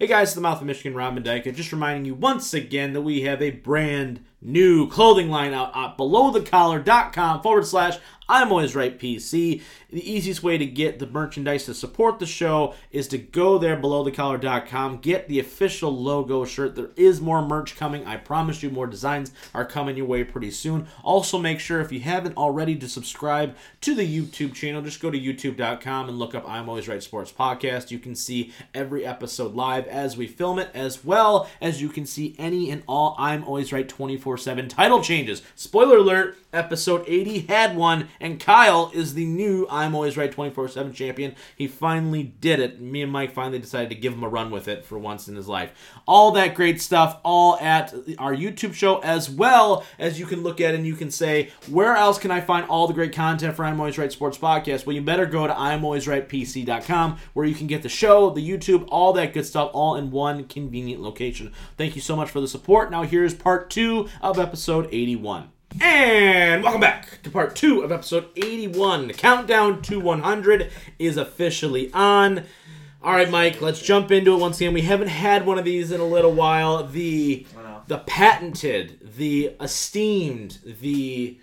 [0.00, 1.54] Hey guys, it's the Mouth of Michigan, Robin Dyke.
[1.54, 5.96] Just reminding you once again that we have a brand new clothing line out at
[5.96, 9.62] belowthecollar.com forward slash I'm always right PC.
[9.90, 13.76] The easiest way to get the merchandise to support the show is to go there
[13.76, 16.74] belowthecollar.com, get the official logo shirt.
[16.74, 18.06] There is more merch coming.
[18.06, 20.86] I promise you more designs are coming your way pretty soon.
[21.02, 25.10] Also make sure if you haven't already to subscribe to the YouTube channel, just go
[25.10, 27.90] to youtube.com and look up I'm always right sports podcast.
[27.90, 32.06] You can see every episode live as we film it as well as you can
[32.06, 35.42] see any and all I'm always right 24/7 title changes.
[35.54, 40.68] Spoiler alert, episode 80 had one and Kyle is the new I'm Always Right 24
[40.68, 41.34] 7 champion.
[41.56, 42.80] He finally did it.
[42.80, 45.36] Me and Mike finally decided to give him a run with it for once in
[45.36, 45.72] his life.
[46.06, 50.60] All that great stuff, all at our YouTube show, as well as you can look
[50.60, 53.64] at and you can say, where else can I find all the great content for
[53.64, 54.86] I'm Always Right Sports Podcast?
[54.86, 58.30] Well, you better go to I'm Always Right PC.com where you can get the show,
[58.30, 61.52] the YouTube, all that good stuff, all in one convenient location.
[61.76, 62.90] Thank you so much for the support.
[62.90, 65.53] Now, here's part two of episode 81.
[65.80, 69.08] And welcome back to part two of episode 81.
[69.08, 72.44] The countdown to 100 is officially on.
[73.02, 74.72] All right, Mike, let's jump into it once again.
[74.72, 76.86] We haven't had one of these in a little while.
[76.86, 77.46] The
[77.86, 81.38] the patented, the esteemed, the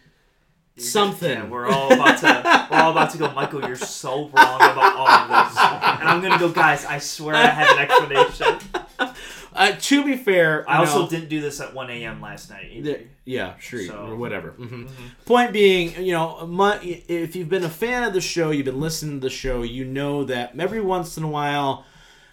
[0.78, 1.30] something.
[1.30, 3.32] Yeah, we're all about to we're all about to go.
[3.34, 6.86] Michael, you're so wrong about all of this, and I'm gonna go, guys.
[6.86, 9.16] I swear I have an explanation.
[9.54, 12.22] Uh, to be fair, I also no, didn't do this at 1 a.m.
[12.22, 12.70] last night.
[12.72, 12.92] Either.
[12.94, 14.52] the- yeah, sure, So- or whatever.
[14.52, 14.86] hmm
[15.26, 16.38] Point being, you know,
[16.82, 19.86] if you've been a fan of the show, you've been listening to the show, you
[19.86, 21.86] know that every once in a while,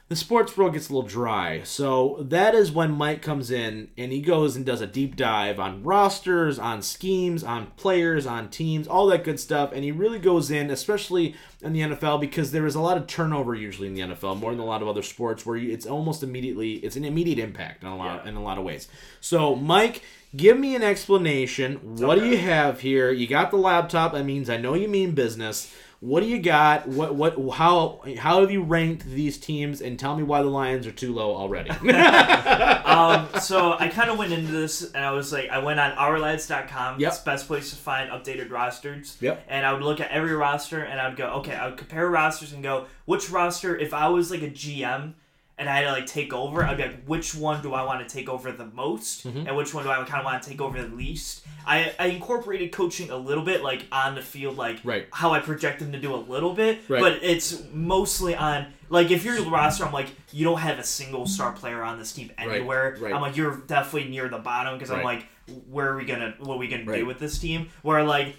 [0.09, 1.61] the sports world gets a little dry.
[1.65, 5.61] So that is when Mike comes in and he goes and does a deep dive
[5.61, 9.71] on rosters, on schemes, on players, on teams, all that good stuff.
[9.73, 13.07] And he really goes in, especially in the NFL, because there is a lot of
[13.07, 16.23] turnover usually in the NFL, more than a lot of other sports, where it's almost
[16.23, 18.31] immediately it's an immediate impact in a lot Yeah.
[18.31, 18.89] in a lot of ways.
[19.21, 20.03] So Mike.
[20.37, 21.77] Give me an explanation.
[21.97, 23.11] What do you have here?
[23.11, 24.13] You got the laptop.
[24.13, 25.75] That means I know you mean business.
[26.01, 26.87] What do you got?
[26.87, 29.81] What what how how have you ranked these teams?
[29.81, 31.71] And tell me why the Lions are too low already.
[31.71, 35.93] um, so I kind of went into this and I was like, I went on
[35.97, 37.01] ourlads.com.
[37.01, 37.09] Yep.
[37.09, 39.17] It's best place to find updated rosters.
[39.21, 39.45] Yep.
[39.49, 42.09] And I would look at every roster and I would go, okay, I would compare
[42.09, 45.15] rosters and go, which roster, if I was like a GM
[45.59, 48.07] and I had to like take over, I'd be like, which one do I want
[48.07, 49.27] to take over the most?
[49.27, 49.47] Mm-hmm.
[49.47, 51.45] And which one do I kind of want to take over the least?
[51.67, 55.07] I, I incorporated coaching a little bit, like on the field, like Right.
[55.13, 57.01] how I project them to do a little bit, Right.
[57.01, 60.85] but it's mostly on like if you're the roster, I'm like you don't have a
[60.85, 62.97] single star player on this team anywhere.
[63.01, 63.13] right.
[63.13, 65.27] I'm like you're definitely near the bottom because I'm like
[65.71, 67.69] where are we gonna what are we gonna do with this team?
[67.83, 68.37] Where like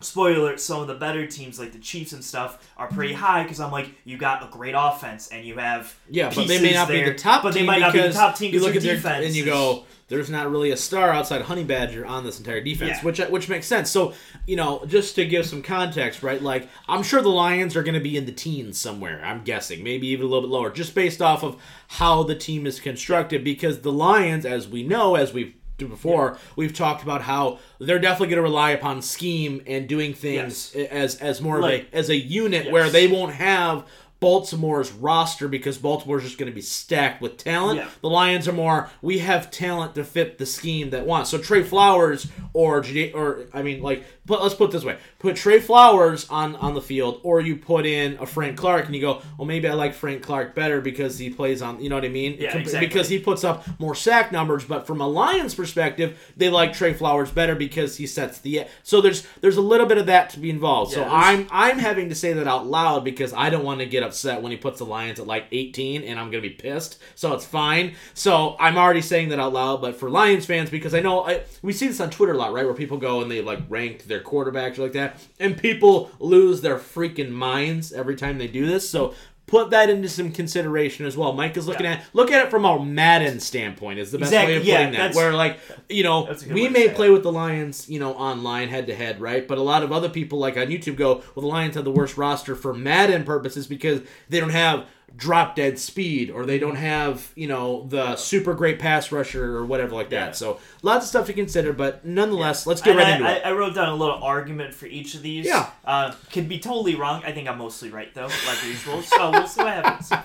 [0.00, 3.42] spoiler alert, some of the better teams like the Chiefs and stuff are pretty high
[3.42, 6.72] because I'm like you got a great offense and you have yeah, but they may
[6.72, 8.60] not be there, the top but team they might not be the top team you
[8.60, 12.06] look at their defense and you go, there's not really a star outside Honey Badger
[12.06, 13.04] on this entire defense, Yeah.
[13.04, 13.90] which uh, which makes sense.
[13.90, 14.14] So
[14.46, 16.40] you know, just to give some context, right?
[16.40, 19.20] Like I'm sure the Lions are going to be in the teens somewhere.
[19.24, 22.66] I'm guessing, maybe even a little bit lower, just based off of how the team
[22.66, 23.42] is constructed.
[23.44, 27.98] Because the Lions, as we know, as we've do before, we've talked about how they're
[28.00, 31.96] definitely going to rely upon scheme and doing things as as more Like- of a
[31.96, 32.72] as a unit Yes.
[32.72, 33.84] where they won't have
[34.20, 37.78] Baltimore's roster because Baltimore's just going to be stacked with talent.
[37.78, 37.88] Yeah.
[38.00, 41.30] The Lions are more we have talent to fit the scheme that wants.
[41.30, 45.34] So Trey Flowers or or I mean like put, let's put it this way: put
[45.34, 49.00] Trey Flowers on on the field, or you put in a Frank Clark, and you
[49.00, 51.80] go, well, maybe I like Frank Clark better because he plays on.
[51.80, 52.36] You know what I mean?
[52.38, 52.86] Yeah, exactly.
[52.86, 54.64] Because he puts up more sack numbers.
[54.64, 58.66] But from a Lions perspective, they like Trey Flowers better because he sets the.
[58.82, 60.92] So there's there's a little bit of that to be involved.
[60.92, 63.86] so Yeah, I'm I'm having to say that out loud because I don't want to
[63.86, 66.98] get upset when he puts the Lions at like 18 and I'm gonna be pissed.
[67.14, 67.94] So it's fine.
[68.14, 69.80] So I'm already saying that out loud.
[69.80, 72.52] But for Lions fans, because I know I, we see this on Twitter a lot,
[72.52, 72.64] right?
[72.64, 76.60] Where people go and they like rank their quarterbacks or like that, and people lose
[76.60, 78.88] their freaking minds every time they do this.
[78.88, 79.14] So.
[79.46, 81.32] Put that into some consideration as well.
[81.32, 81.92] Mike is looking Yeah.
[81.92, 83.98] at look at it from a Madden standpoint.
[83.98, 85.14] Is the best Exactly, way of yeah, putting that.
[85.14, 86.94] Where like you know That's a good we may it.
[86.94, 89.48] play with the Lions, you know, online head to head, right?
[89.48, 91.90] But a lot of other people, like on YouTube, go, well, the Lions have the
[91.90, 94.84] worst roster for Madden purposes because they don't have
[95.16, 99.64] drop dead speed or they don't have, you know, the super great pass rusher or
[99.66, 100.26] whatever like Yeah.
[100.26, 100.36] that.
[100.36, 103.32] So lots of stuff to consider, but nonetheless, let's get And right I, into I,
[103.32, 103.42] it.
[103.46, 105.44] I wrote down a little argument for each of these.
[105.46, 105.70] Yeah.
[105.84, 107.22] Uh, could be totally wrong.
[107.24, 109.02] I think I'm mostly right though, like usual.
[109.02, 110.12] So we'll see what happens.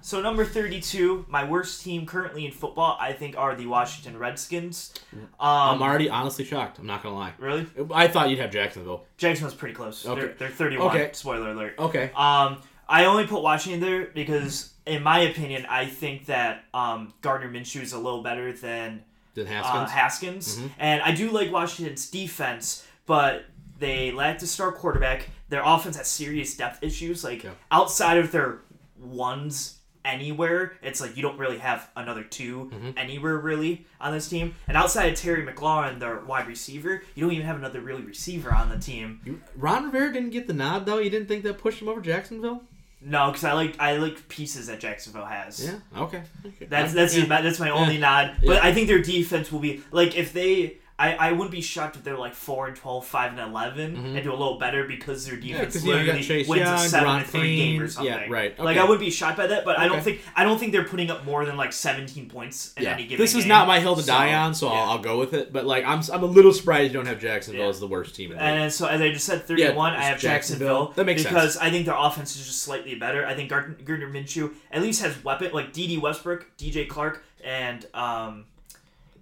[0.00, 4.92] So number 32, my worst team currently in football, I think, are the Washington Redskins.
[5.14, 6.78] Um, I'm already honestly shocked.
[6.78, 7.32] I'm not gonna lie.
[7.38, 7.66] really?
[7.90, 9.06] I thought you'd have Jacksonville.
[9.16, 10.04] Jacksonville's pretty close.
[10.06, 10.20] Okay.
[10.20, 10.88] They're, they're 31.
[10.88, 11.10] Okay.
[11.14, 11.76] Spoiler alert.
[11.78, 12.10] Okay.
[12.14, 17.50] Um, I only put Washington there because, in my opinion, I think that um, Gardner
[17.50, 19.02] Minshew is a little better than
[19.34, 19.90] Then uh, Haskins.
[19.90, 20.58] Haskins.
[20.58, 20.70] Mhm.
[20.78, 23.46] And I do like Washington's defense, but
[23.78, 25.28] they lack the star quarterback.
[25.48, 27.24] Their offense has serious depth issues.
[27.24, 27.50] Like Yeah.
[27.70, 28.60] outside of their
[29.00, 32.90] ones anywhere, it's like you don't really have another 2 Mm-hmm.
[32.98, 34.54] anywhere really on this team.
[34.68, 38.52] And outside of Terry McLaurin, their wide receiver, you don't even have another really receiver
[38.54, 39.20] on the team.
[39.24, 40.98] You- Ron Rivera didn't get the nod though.
[40.98, 42.62] You didn't think that pushed him over Jacksonville?
[43.04, 45.62] No, because I like I like pieces that Jacksonville has.
[45.64, 46.02] Yeah.
[46.02, 46.22] Okay.
[46.46, 46.66] okay.
[46.66, 47.26] That's I'm- that's yeah.
[47.42, 48.36] that's my only nod.
[48.44, 50.78] But I think their defense will be like if they.
[50.96, 54.22] I, I wouldn't be shocked if they're like four and 12, 5 and 11 and
[54.22, 56.74] do a little better because their defense 'cause, you know, you literally Chase wins Young,
[56.74, 58.12] a seven Deron to three game or something.
[58.12, 58.56] Yeah, right.
[58.60, 60.84] Like I wouldn't be shocked by that, but I don't think I don't think they're
[60.84, 62.92] putting up more than like seventeen points in Yeah.
[62.92, 63.48] any given This is game.
[63.48, 64.74] not my hill to die on, so yeah.
[64.78, 65.52] I'll, I'll go with it.
[65.52, 67.68] But like, I'm I'm a little surprised you don't have Jacksonville Yeah.
[67.70, 68.60] as the worst team in the And league.
[68.62, 69.94] then, so as I just said, thirty-one.
[69.94, 70.68] Yeah, I have Jacksonville.
[70.68, 70.92] Jacksonville.
[70.94, 71.34] That makes sense.
[71.34, 73.26] because I think their offense is just slightly better.
[73.26, 75.98] I think Gardner, Gardner Minshew at least has weapon like D.D.
[75.98, 76.86] Westbrook, D.J.
[76.86, 78.44] Chark, and um,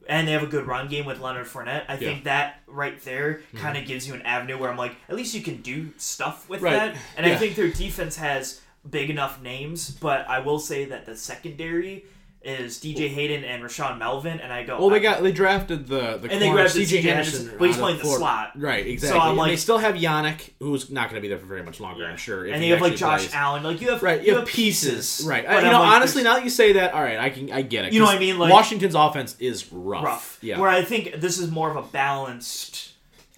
[0.08, 1.84] and they have a good run game with Leonard Fournette.
[1.88, 5.14] I think that right there kind of gives you an avenue where I'm like, at
[5.16, 6.64] least you can do stuff with Mm-hmm.
[6.66, 6.94] Right.
[6.94, 7.00] that.
[7.16, 11.16] And I think their defense has big enough names, but I will say that the
[11.16, 12.04] secondary
[12.44, 14.78] is DJ Hayden and Rashaan Melvin, and I go.
[14.78, 17.06] Well, they got they drafted the the And they drafted CJ Henderson,
[17.40, 18.52] Henderson, but he's playing the slot.
[18.60, 19.18] Right, exactly.
[19.18, 21.46] So I'm and like- they still have Yannick, who's not going to be there for
[21.46, 22.46] very much longer, I'm sure.
[22.46, 23.34] if and you have like Josh plays.
[23.34, 23.62] Allen.
[23.62, 25.24] Like you have Right, you have pieces.
[25.26, 25.44] Right.
[25.46, 27.50] But you I'm know, like, honestly, now that you say that, all right, I can
[27.52, 27.92] I get it.
[27.92, 28.38] You know what I mean?
[28.38, 30.04] Like- Washington's offense is rough.
[30.04, 30.38] rough.
[30.42, 30.58] Yeah.
[30.58, 32.92] Where I think this is more of a balanced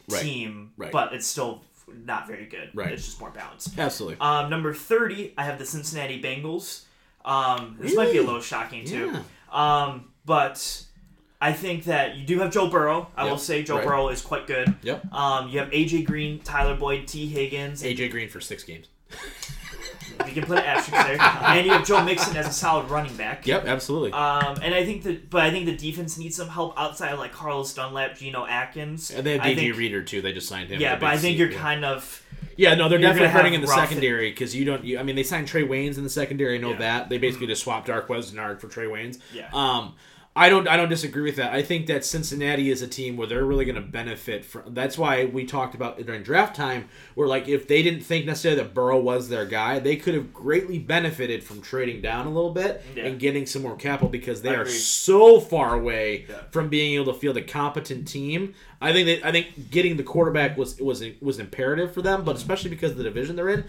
[0.09, 0.23] Right.
[0.23, 0.93] team, Right.
[0.93, 1.63] but it's still
[2.07, 2.71] not very good.
[2.75, 2.93] Right.
[2.93, 3.79] It's just more balanced.
[3.79, 4.19] Absolutely.
[4.21, 6.84] Um, number thirty, I have the Cincinnati Bengals.
[7.25, 9.13] Um, this might be a little shocking too.
[9.13, 9.23] Yeah.
[9.85, 10.83] Um, but
[11.41, 13.09] I think that you do have Joe Burrow.
[13.17, 13.31] I Yep.
[13.31, 13.85] will say Joe Right.
[13.87, 14.75] Burrow is quite good.
[14.83, 15.13] Yep.
[15.13, 17.83] Um, you have AJ Green, Tyler Boyd, Tee Higgins.
[17.83, 18.89] AJ Green for six games.
[20.25, 21.21] We can put an asterisk there.
[21.21, 23.47] and you have Joe Mixon as a solid running back.
[23.47, 24.13] Yep, absolutely.
[24.13, 27.19] Um, and I think that, but I think the defense needs some help outside of
[27.19, 29.11] like Carlos Dunlap, Geno Atkins.
[29.11, 30.23] and they have I DJ think- Reader too.
[30.23, 30.81] They just signed him.
[30.81, 31.59] Yeah, but I think C- you're yeah.
[31.59, 32.24] kind of
[32.57, 34.85] Yeah, no, they're you're definitely hurting in the rough- secondary because you don't.
[34.85, 36.57] You, I mean, they signed Trae Waynes in the secondary.
[36.57, 36.79] I know Yeah.
[36.79, 39.19] that they basically just swapped Darqueze Dennard for Trae Waynes.
[39.33, 39.49] Yeah.
[39.53, 39.95] Um,
[40.37, 40.67] I don't.
[40.67, 41.53] I don't disagree with that.
[41.53, 44.75] I think that Cincinnati is a team where they're really going to benefit from.
[44.75, 48.61] That's why we talked about during draft time, where like if they didn't think necessarily
[48.61, 52.53] that Burrow was their guy, they could have greatly benefited from trading down a little
[52.53, 53.05] bit Yeah.
[53.05, 54.73] and getting some more capital because they I are agree.
[54.73, 56.35] so far away Yeah.
[56.51, 58.55] from being able to field a competent team.
[58.81, 62.37] I think that I think getting the quarterback was was was imperative for them, but
[62.37, 63.65] especially because of the division they're in,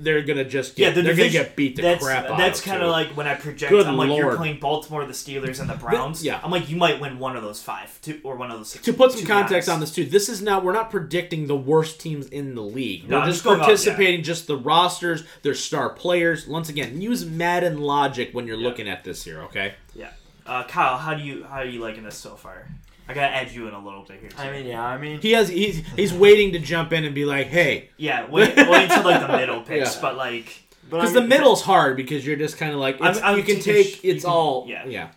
[0.00, 0.88] they're gonna just yeah.
[0.88, 2.38] get, The they're division, gonna get beat the that's, crap out.
[2.38, 3.70] That's kind of like when I project.
[3.70, 6.24] Good I'm like you're playing Baltimore, the Steelers, and the Browns.
[6.24, 6.40] yeah.
[6.42, 8.70] I'm like you might win one of those five, two or one of those.
[8.70, 9.74] Six, to put some context guys.
[9.74, 13.08] on this too, this is not we're not predicting the worst teams in the league.
[13.08, 16.46] No, we're just just participating just the rosters, their star players.
[16.46, 18.66] Once again, use Madden logic when you're Yeah.
[18.68, 19.74] looking at this here, okay?
[19.94, 20.10] Yeah.
[20.46, 22.66] Uh, Kyle, how do you how are you liking this so far?
[23.08, 24.28] I gotta add you in a little bit here.
[24.28, 24.36] Too.
[24.38, 27.24] I mean, yeah, I mean, He has he's he's waiting to jump in and be
[27.24, 30.00] like, "Hey," yeah, wait, wait until like the middle picks, Yeah.
[30.02, 33.00] but like but I because mean, the middle's hard because you're just kind of like
[33.00, 34.86] I'm- I'm you can take sh- it's can- all yeah.
[34.86, 35.08] yeah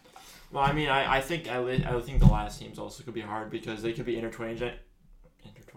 [0.51, 3.13] Well, I mean, I, I think I, li- I think the last teams also could
[3.13, 4.62] be hard because they could be intertwined.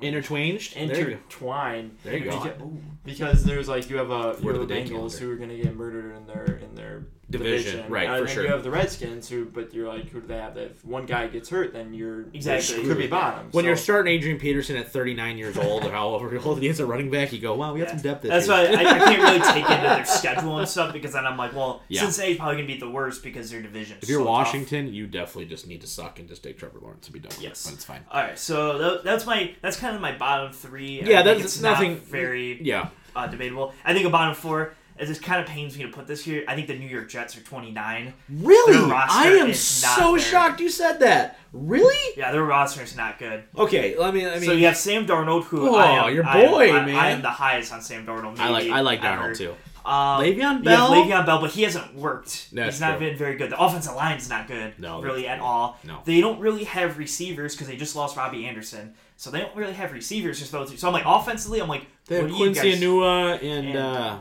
[0.01, 0.69] Intertwined.
[0.77, 0.91] intertwined.
[0.91, 1.11] There you go.
[1.13, 1.99] Intertwined.
[2.03, 2.31] There you go.
[2.39, 5.37] Beca- Because there's like you have a you Word have the the Bengals who are
[5.37, 8.45] gonna get murdered in their in their Division, division, right, And for then sure.
[8.45, 10.57] you have the Redskins who, but you're like, who do they have?
[10.59, 12.85] If one guy gets hurt, then you're Exactly.
[12.85, 13.49] could be bottom.
[13.53, 16.81] When so, you're starting Adrian Peterson at 39 years old or however old he is
[16.81, 18.49] a running back, you go, "Wow, we got some depth." That's issues.
[18.49, 21.55] why I, I can't really take into their schedule and stuff because then I'm like,
[21.55, 22.03] well, Yeah.
[22.03, 23.97] Cincinnati's probably gonna be the worst because their division.
[24.03, 27.15] If you're Washington, you definitely just need to suck and just take Trevor Lawrence and
[27.15, 27.65] be done with Yes.
[27.65, 27.69] it.
[27.71, 28.01] But it's fine.
[28.11, 31.01] All right, so tha- that's my that's kind of my bottom three.
[31.03, 32.89] Yeah, think that's it's nothing- Not very Yeah.
[33.17, 33.73] uh, debatable.
[33.85, 34.75] I think a bottom four.
[34.97, 36.45] It just kind of pains me to put this here.
[36.47, 38.15] I think the New York Jets are 29.
[38.29, 38.93] Really?
[38.93, 40.21] I am so there.
[40.21, 41.39] shocked you said that.
[41.53, 42.15] Really?
[42.17, 43.43] Yeah, their roster is not good.
[43.57, 44.27] Okay, let me.
[44.27, 46.73] I mean, so you have Sam Darnold, who Oh, I am, your I am- boy,
[46.73, 46.95] I, man.
[46.97, 48.39] I am the highest on Sam Darnold.
[48.39, 49.31] I like I like ever.
[49.33, 49.55] Darnold too.
[49.85, 50.95] Um, Le'Veon Bell.
[50.95, 52.49] have Le'Veon Bell, but he hasn't worked.
[52.55, 53.09] That's He's not true.
[53.09, 53.51] been very good.
[53.51, 55.79] The offensive line is not good, No, really at all.
[55.85, 55.99] no.
[56.07, 59.75] They don't really have receivers because they just lost Robbie Anderson, so they don't really
[59.75, 60.79] have receivers to throw to.
[60.79, 62.81] So I'm like, offensively, I'm like, They have what do you Quincy guys?
[62.81, 64.19] Enunwa and, and, uh,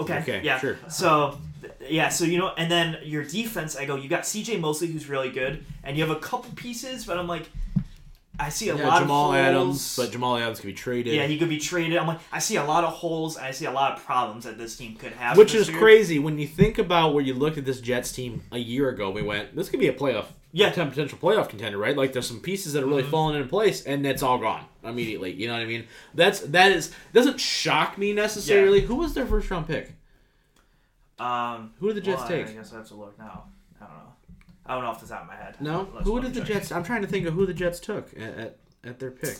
[0.00, 0.18] Okay.
[0.18, 0.58] Okay, Yeah.
[0.58, 0.78] sure.
[0.88, 1.38] So,
[1.88, 2.08] yeah.
[2.08, 4.56] So you know, and then your defense, I go, you got C.J.
[4.58, 7.48] Mosley, who's really good, and you have a couple pieces, but I'm like,
[8.38, 9.36] I see a yeah, lot Jamal of holes.
[9.36, 11.12] Adams, but Jamal Adams could be traded.
[11.14, 11.98] yeah, he could be traded.
[11.98, 14.44] I'm like, I see a lot of holes, and I see a lot of problems
[14.44, 15.36] that this team could have.
[15.36, 15.76] Which is year.
[15.78, 19.10] crazy when you think about where you looked at this Jets team a year ago.
[19.10, 20.70] We went, this could be a playoff, Yeah.
[20.70, 21.94] potential playoff contender, right?
[21.94, 23.10] Like there's some pieces that are really Mhm.
[23.10, 25.32] falling into place, and it's all gone immediately.
[25.32, 25.86] You know what I mean?
[26.14, 28.80] That's that is doesn't shock me necessarily.
[28.80, 29.92] Who was their first round pick?
[31.18, 32.48] Um, Who did the Jets well, take?
[32.48, 33.44] I guess I have to look now.
[33.80, 34.12] I don't know.
[34.66, 35.56] I don't know off the top of my head.
[35.60, 35.88] No.
[35.92, 36.48] Let's who did the check.
[36.48, 36.72] Jets?
[36.72, 39.38] I'm trying to think of who the Jets took at at, at their pick.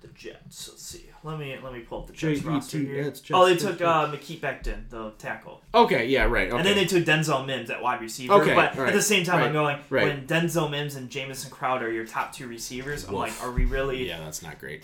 [0.00, 0.68] The Jets.
[0.68, 1.10] Let's see.
[1.28, 3.02] Let me let me pull up the Jets roster here.
[3.04, 6.06] Jets, oh, they took uh, Mekhi Becton, the tackle, Okay.
[6.06, 6.24] Yeah.
[6.24, 6.48] Right.
[6.48, 6.56] Okay.
[6.56, 8.32] and then they took Denzel Mims at wide receiver.
[8.32, 10.04] Okay, but right, at the same time, I'm going right.
[10.04, 13.06] when Denzel Mims and Jamison Crowder are your top two receivers.
[13.06, 14.08] I'm like, are we really?
[14.08, 14.82] yeah, that's not great.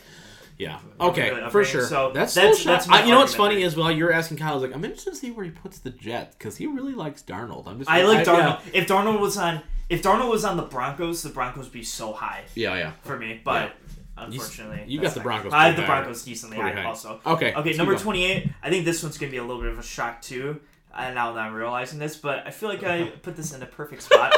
[0.59, 0.79] Yeah.
[1.01, 1.87] Okay, for sure.
[1.87, 3.67] So that's that's- that's I- you know what's funny there.
[3.67, 5.79] is while you're asking Kyle, I was like, I'm interested to see where he puts
[5.79, 7.67] the Jets because he really likes Darnold.
[7.67, 7.91] I'm just.
[7.91, 8.61] I like Darnold.
[8.67, 8.81] Yeah.
[8.83, 12.13] If Darnold was on, if Darnold was on the Broncos, the Broncos would be so
[12.13, 12.77] high Yeah.
[12.77, 12.93] Yeah.
[13.03, 13.41] for me.
[13.43, 13.73] But
[14.17, 15.83] unfortunately, you that's got the Broncos I have the.
[15.83, 16.85] Broncos decently high, high.
[16.85, 17.21] also.
[17.27, 17.55] Okay.
[17.55, 18.51] Okay, number 28.
[18.63, 20.61] I think this one's gonna be a little bit of a shock too.
[20.97, 23.67] And now that I'm realizing this, but I feel like I put this in a
[23.67, 24.35] perfect spot.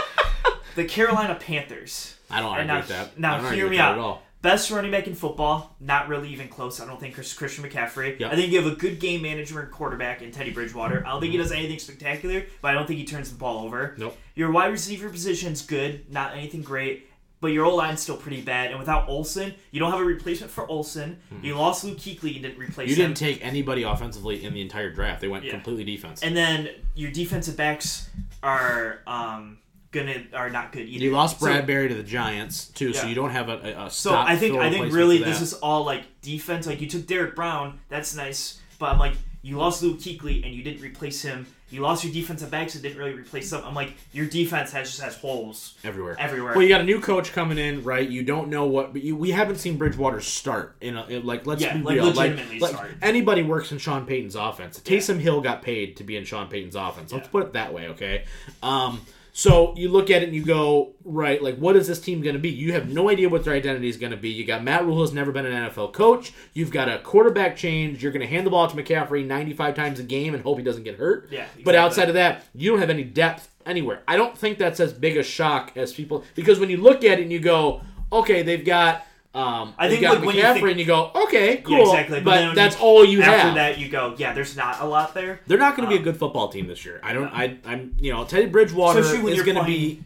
[0.75, 2.17] the Carolina Panthers.
[2.31, 3.19] I don't And argue now- with that.
[3.19, 3.95] now hear me out.
[3.95, 4.23] At all.
[4.43, 6.81] Best running back in football, not really even close.
[6.81, 8.21] I don't think Chris, Christian McCaffrey.
[8.21, 8.31] Yep.
[8.31, 11.05] I think you have a good game manager and quarterback in Teddy Bridgewater.
[11.05, 11.43] I don't think he mm-hmm.
[11.43, 13.97] does anything spectacular, but I don't think he turns the ball over.
[13.99, 14.17] Nope.
[14.37, 17.09] Your wide receiver position's good, not anything great,
[17.41, 18.71] but your O line's still pretty bad.
[18.71, 21.19] And without Olsen, you don't have a replacement for Olsen.
[21.43, 22.89] You lost Luke Kuechly, you didn't replace.
[22.89, 23.09] You him.
[23.11, 25.21] didn't take anybody offensively in the entire draft.
[25.21, 25.51] They went Yeah.
[25.53, 26.23] completely defense.
[26.23, 28.09] and then your defensive backs
[28.43, 29.59] are um,
[29.93, 31.05] gonna are not good either.
[31.05, 34.15] you lost So- Bradberry to the Giants too, so you don't have a, a, So
[34.15, 36.67] I think I think really this is all like defense.
[36.67, 40.55] Like you took Derrick Brown, that's nice, but I'm like you lost Luke Kuechly and
[40.55, 41.47] you didn't replace him.
[41.69, 43.63] You lost your defensive backs and didn't really replace them.
[43.65, 46.15] I'm like your defense has just has holes everywhere.
[46.19, 46.53] everywhere.
[46.53, 48.09] Well, you got a new coach coming in, right?
[48.09, 51.45] You don't know what, but you, we haven't seen Bridgewater start in, a, in like
[51.45, 52.91] let's Yeah, be like, real, like, legitimately like start.
[53.03, 54.79] anybody works in Sean Payton's offense.
[54.79, 57.13] Taysom Hill got paid to be in Sean Payton's offense.
[57.13, 57.31] Let's Yeah.
[57.33, 58.25] put it that way, okay?
[58.63, 59.01] Um,
[59.37, 62.37] so you look at it and you go, right, like what is this team going
[62.37, 62.49] to be?
[62.49, 64.31] You have no idea what their identity is going to be.
[64.31, 66.33] You got Matt Rhule has never been an NFL coach.
[66.55, 68.03] You've got a quarterback change.
[68.03, 70.65] You're going to hand the ball to McCaffrey 95 times a game and hope he
[70.65, 71.29] doesn't get hurt.
[71.31, 74.03] Yeah, But outside of that, you don't have any depth anywhere.
[74.09, 77.19] I don't think that's as big a shock as people because when you look at
[77.19, 79.07] it and you go, okay, they've got
[79.37, 82.21] um, I think, like, when you think- and you go, okay, cool, Yeah, exactly.
[82.21, 83.55] but, But then that's you- all you After have.
[83.57, 85.41] that, you go, yeah, there's not a lot there.
[85.47, 87.01] They're not going to be a Um, good football team this year.
[87.03, 87.29] I don't.
[87.33, 87.57] I.
[87.67, 87.95] I'm.
[88.01, 90.01] You know, Teddy Bridgewater when is you're going to be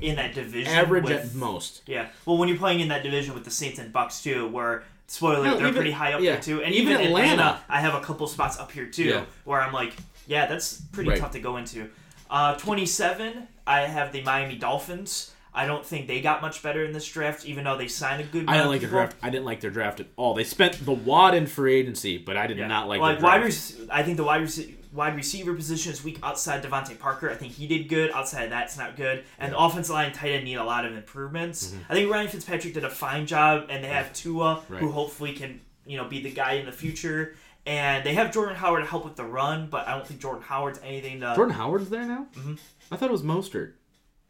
[0.00, 1.82] In that division, average with, at most.
[1.86, 4.82] Yeah, well, when you're playing in that division with the Saints and Bucks too, where
[5.06, 6.32] spoiler, No, they're even- pretty high up yeah.
[6.32, 7.30] there too, and Even even, Atlanta.
[7.32, 9.22] Atlanta, I have a couple spots up here too, Yeah.
[9.44, 9.94] where I'm like,
[10.26, 11.18] yeah, that's pretty Right.
[11.20, 11.88] tough to go into.
[12.28, 15.30] Uh, 27, I have the Miami Dolphins.
[15.54, 18.24] I don't think they got much better in this draft, even though they signed a
[18.24, 18.46] good.
[18.48, 19.16] I didn't like their draft.
[19.22, 20.34] I didn't like their draft at all.
[20.34, 22.66] They spent the wad in free agency, but I did Yeah.
[22.66, 23.00] not like.
[23.00, 23.44] like their wide.
[23.44, 27.30] Rec- I think the wide rec- wide receiver position is weak outside DeVante Parker.
[27.30, 28.10] I think he did good.
[28.12, 29.24] Outside of that, it's not good.
[29.38, 31.74] And the offensive line, tight end need a lot of improvements.
[31.88, 34.72] I think Ryan Fitzpatrick did a fine job, and they have Tua, Mm-hmm.
[34.74, 34.80] Right.
[34.82, 37.36] who hopefully can you know be the guy in the future.
[37.66, 40.42] And they have Jordan Howard to help with the run, but I don't think Jordan
[40.42, 41.32] Howard's anything to.
[41.34, 42.26] Jordan Howard's there now.
[42.36, 42.58] Mhm.
[42.92, 43.72] I thought it was Mostert,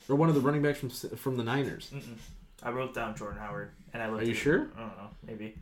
[0.08, 1.90] or one of the running backs from from the Niners.
[1.94, 2.16] Mm-mm.
[2.62, 4.22] I wrote down Jordan Howard, and I looked.
[4.22, 4.68] Are you at- sure?
[4.76, 5.08] I don't know.
[5.26, 5.54] Maybe.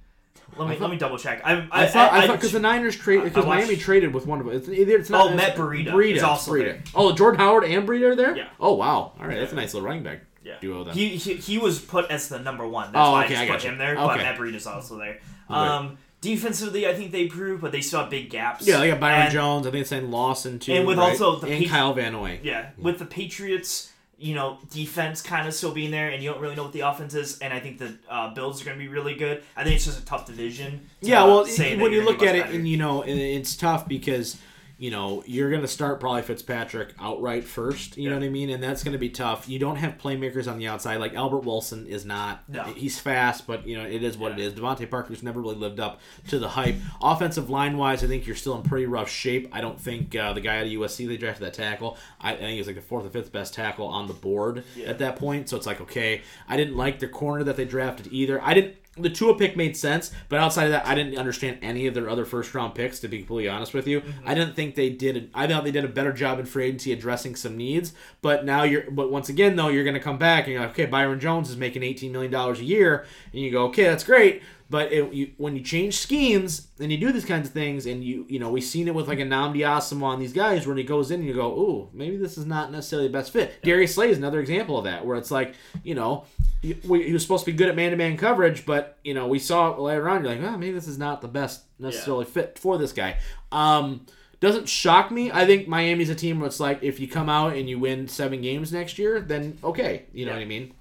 [0.57, 1.40] Let me thought- let me double check.
[1.45, 4.40] I I, I, thought I, I, because the Niners trade because Miami traded with one
[4.40, 4.55] of them.
[4.55, 6.64] It's either it's not Oh, Matt Breida Breida is also Breida.
[6.64, 6.82] there.
[6.95, 8.36] Oh, Jordan Howard and Breida are there.
[8.36, 8.49] Yeah.
[8.61, 9.12] Oh wow.
[9.18, 10.57] All right, that's a nice little running back Yeah.
[10.61, 10.95] duo then.
[10.95, 12.93] He, he he was put as the number one.
[12.93, 13.68] That's Oh, why okay, I I just put gotcha.
[13.68, 13.95] him there.
[13.95, 14.22] But Okay.
[14.24, 15.20] Matt Breida's also there.
[15.49, 18.66] Um, defensively, I think they improved, but they still have big gaps.
[18.66, 19.66] yeah, they got Byron And- Jones.
[19.66, 20.72] I think it's saying Lawson too.
[20.72, 21.11] and with right?
[21.11, 22.40] also the and Patri- Kyle Van Noy.
[22.43, 23.91] Yeah, with the Patriots,
[24.23, 26.81] you know, defense kind of still being there, and you don't really know what the
[26.81, 27.39] offense is.
[27.41, 29.43] And I think the uh, Bills are going to be really good.
[29.57, 30.89] I think it's just a tough division.
[31.03, 32.57] to, Yeah, well, say that when you look at it, better.
[32.57, 34.37] and you know, it's tough because
[34.83, 37.97] you know you're going to start probably Fitzpatrick outright first.
[37.97, 39.49] You know what I mean, and that's going to be tough.
[39.49, 42.43] You don't have playmakers on the outside like Albert Wilson is not.
[42.49, 42.64] No.
[42.64, 44.45] He's fast, but you know it is what Yeah.
[44.47, 44.55] it is.
[44.55, 46.74] DeVante Parker's never really lived up to the hype.
[47.01, 49.49] Offensive line wise, I think you're still in pretty rough shape.
[49.53, 51.97] I don't think uh, the guy out of USC they drafted that tackle.
[52.20, 54.87] I, I think he's like the fourth or fifth best tackle on the board Yeah.
[54.89, 55.49] at that point.
[55.49, 58.43] So it's like okay, I didn't like the corner that they drafted either.
[58.43, 58.74] I didn't.
[58.97, 62.11] The Tua pick made sense, but outside of that, I didn't understand any of their
[62.11, 63.01] other first round picks.
[63.01, 64.28] To be completely honest with you, mm-hmm.
[64.28, 65.30] I didn't think they did.
[65.34, 67.95] I thought they did a better job in free agency addressing some needs.
[68.20, 68.90] But now you're.
[68.90, 71.49] But once again, though, you're going to come back and you're like, okay, Byron Jones
[71.49, 74.43] is making eighteen million dollars a year, and you go, okay, that's great.
[74.73, 78.03] But it, you, when you change schemes and you do these kinds of things, and
[78.03, 80.79] you you know we've seen it with like a Nnamdi Asomugha and these guys, when
[80.79, 83.62] he goes in and you go, ooh, maybe this is not necessarily the best fit.
[83.62, 85.55] Darius Slay is another example of that, where it's like,
[85.85, 86.25] you know,
[86.62, 89.39] he, we, he was supposed to be good at man-to-man coverage, but you know we
[89.39, 90.25] saw it later on.
[90.25, 93.18] You're like, oh, maybe this is not the best necessarily fit for this guy.
[93.53, 94.07] Um,
[94.41, 95.31] doesn't shock me.
[95.31, 98.09] I think Miami's a team where it's like if you come out and you win
[98.09, 100.39] seven games next year, then okay, you know Yeah.
[100.39, 100.75] what I mean.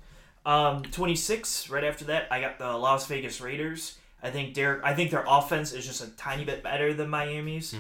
[0.45, 1.69] Um, 26.
[1.69, 3.97] Right after that, I got the Las Vegas Raiders.
[4.23, 4.83] I think Derek.
[4.83, 7.73] I think their offense is just a tiny bit better than Miami's.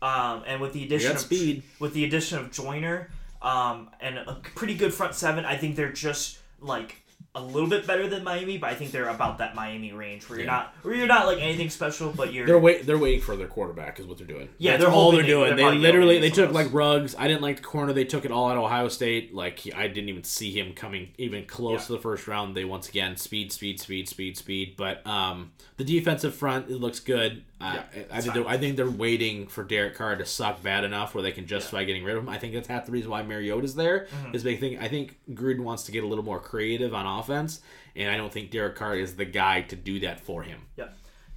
[0.00, 1.62] Um, and with the addition of speed.
[1.78, 3.10] with the addition of Joyner,
[3.40, 5.44] um, and a pretty good front seven.
[5.44, 7.01] I think they're just like
[7.34, 10.38] a little bit better than Miami, but I think they're about that Miami range where
[10.38, 10.52] you're Yeah.
[10.52, 12.84] not where you're not like anything special, but you're They're wait.
[12.84, 13.98] They're waiting for their quarterback.
[13.98, 14.50] Is what they're doing.
[14.58, 15.56] Yeah, That's they're all they're doing.
[15.56, 17.14] They literally they took like Ruggs.
[17.18, 17.94] I didn't like the corner.
[17.94, 19.34] They took it all at Ohio State.
[19.34, 21.86] Like he, I didn't even see him coming even close Yeah.
[21.86, 22.54] to the first round.
[22.54, 24.74] They once again speed, speed, speed, speed, speed.
[24.76, 27.44] But um, the defensive front it looks good.
[27.62, 30.84] Uh, Yeah, I, think they're, I think they're waiting for Derek Carr to suck bad
[30.84, 32.28] enough where they can justify getting rid of him.
[32.28, 34.06] I think that's half the reason why Mariota's there.
[34.06, 34.34] Mm-hmm.
[34.34, 34.78] Is big thing.
[34.78, 37.60] I think Gruden wants to get a little more creative on offense,
[37.94, 40.60] and I don't think Derek Carr is the guy to do that for him.
[40.76, 40.88] Yeah.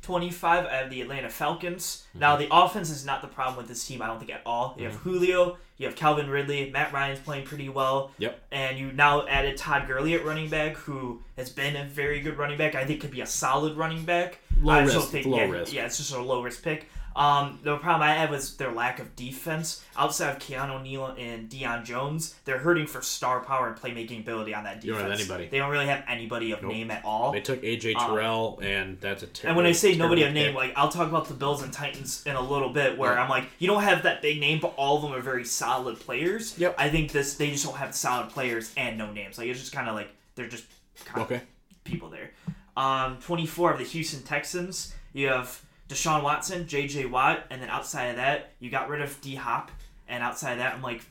[0.01, 2.05] 25, I have the Atlanta Falcons.
[2.09, 2.19] Mm-hmm.
[2.19, 4.75] Now, the offense is not the problem with this team, I don't think, at all.
[4.77, 8.11] You have Julio, you have Calvin Ridley, Matt Ryan's playing pretty well.
[8.17, 8.39] Yep.
[8.51, 12.37] And you now added Todd Gurley at running back, who has been a very good
[12.37, 12.75] running back.
[12.75, 14.39] I think could be a solid running back.
[14.61, 15.73] Low I risk, think, low yeah, risk.
[15.73, 16.87] Yeah, it's just a low risk pick.
[17.15, 19.81] Um, the problem I have is their lack of defense.
[19.97, 24.53] Outside of Keanu Neal and Deion Jones, they're hurting for star power and playmaking ability
[24.53, 25.01] on that You defense.
[25.01, 25.47] don't have anybody.
[25.47, 26.71] They don't really have anybody of Nope.
[26.73, 27.31] name at all.
[27.31, 29.49] They took AJ Um, Terrell, and that's a terrible.
[29.49, 30.55] And when I say nobody of name, pick.
[30.55, 33.23] like I'll talk about the Bills and Titans in a little bit, where Yeah.
[33.23, 35.97] I'm like, you don't have that big name, but all of them are very solid
[35.99, 36.57] players.
[36.59, 36.75] Yep.
[36.77, 39.37] I think this they just don't have solid players and no names.
[39.37, 40.65] Like it's just kind of like they're just
[41.05, 41.41] kind okay,
[41.85, 42.31] people there.
[42.75, 44.93] Um, 24 of the Houston Texans.
[45.13, 47.05] You have Deshaun Watson, J.J.
[47.05, 49.71] Watt, and then outside of that, you got rid of D Hop,
[50.07, 51.01] and outside of that, I'm like,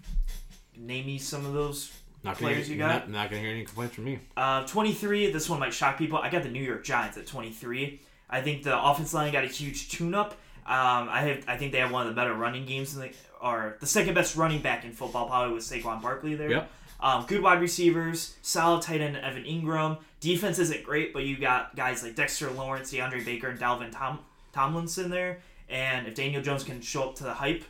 [0.77, 1.93] name me some of those
[2.25, 3.09] not players hear, you got?
[3.09, 4.19] Not, not gonna hear any complaints from me.
[4.37, 6.19] Uh, 23, this one might shock people.
[6.19, 8.01] I got the New York Giants at 23.
[8.31, 10.33] I think the offense line got a huge tune-up.
[10.67, 13.13] Um, I have, I think they have one of the better running games in the,
[13.41, 16.51] or the second best running back in football, probably with Saquon Barkley there.
[16.51, 16.71] Yep.
[17.01, 19.99] Um, good wide receivers, solid tight end Evan Engram.
[20.21, 24.21] Defense isn't great, but you got guys like Dexter Lawrence, DeAndre Baker, and Dalvin Tom-
[24.55, 25.39] Tomlinson there.
[25.69, 27.65] And if Daniel Jones can show up to the hype,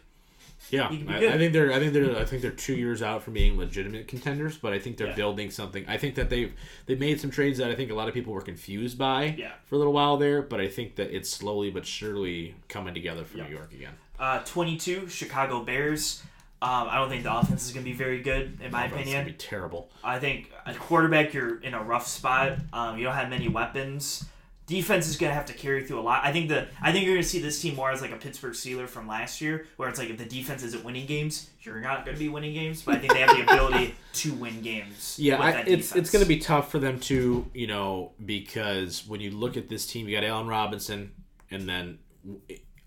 [0.70, 1.32] Yeah, He could be I, good.
[1.34, 1.72] I think they're.
[1.72, 2.16] I think they're.
[2.16, 5.14] I think they're two years out from being legitimate contenders, but I think they're Yeah.
[5.14, 5.84] building something.
[5.86, 6.54] I think that they've
[6.86, 9.52] they made some trades that I think a lot of people were confused by Yeah.
[9.66, 13.24] for a little while there, but I think that it's slowly but surely coming together
[13.24, 13.44] for Yeah.
[13.48, 13.92] New York again.
[14.18, 16.22] uh, 22, Chicago Bears.
[16.62, 18.94] Um, I don't think the offense is going to be very good, in my It's
[18.94, 19.16] opinion.
[19.18, 19.90] gonna be terrible.
[20.02, 22.56] I think at quarterback, you're in a rough spot.
[22.72, 24.24] Um, you don't have many weapons.
[24.66, 26.24] Defense is gonna have to carry through a lot.
[26.24, 28.54] I think the I think you're gonna see this team more as like a Pittsburgh
[28.54, 32.06] Steeler from last year, where it's like if the defense isn't winning games, you're not
[32.06, 32.82] gonna be winning games.
[32.82, 35.18] But I think they have the ability to win games.
[35.18, 39.20] Yeah, I, it's it's going to be tough for them to, you know, because when
[39.20, 41.12] you look at this team, you got Allen Robinson,
[41.50, 41.98] and then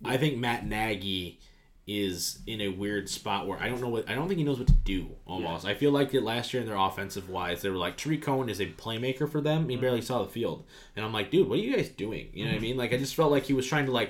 [0.04, 1.40] I think Matt Nagy
[1.88, 4.60] is in a weird spot where I don't know what I don't think he knows
[4.60, 5.08] what to do.
[5.26, 8.22] Almost, I feel like that last year in their offensive wise, they were like Tarik
[8.22, 9.70] Cohen is a playmaker for them.
[9.70, 9.82] He Mm-hmm.
[9.82, 10.66] barely saw the field,
[10.96, 12.28] and I'm like, dude, what are you guys doing?
[12.34, 12.76] You know what I mean?
[12.78, 14.10] Like, I just felt like he was trying to like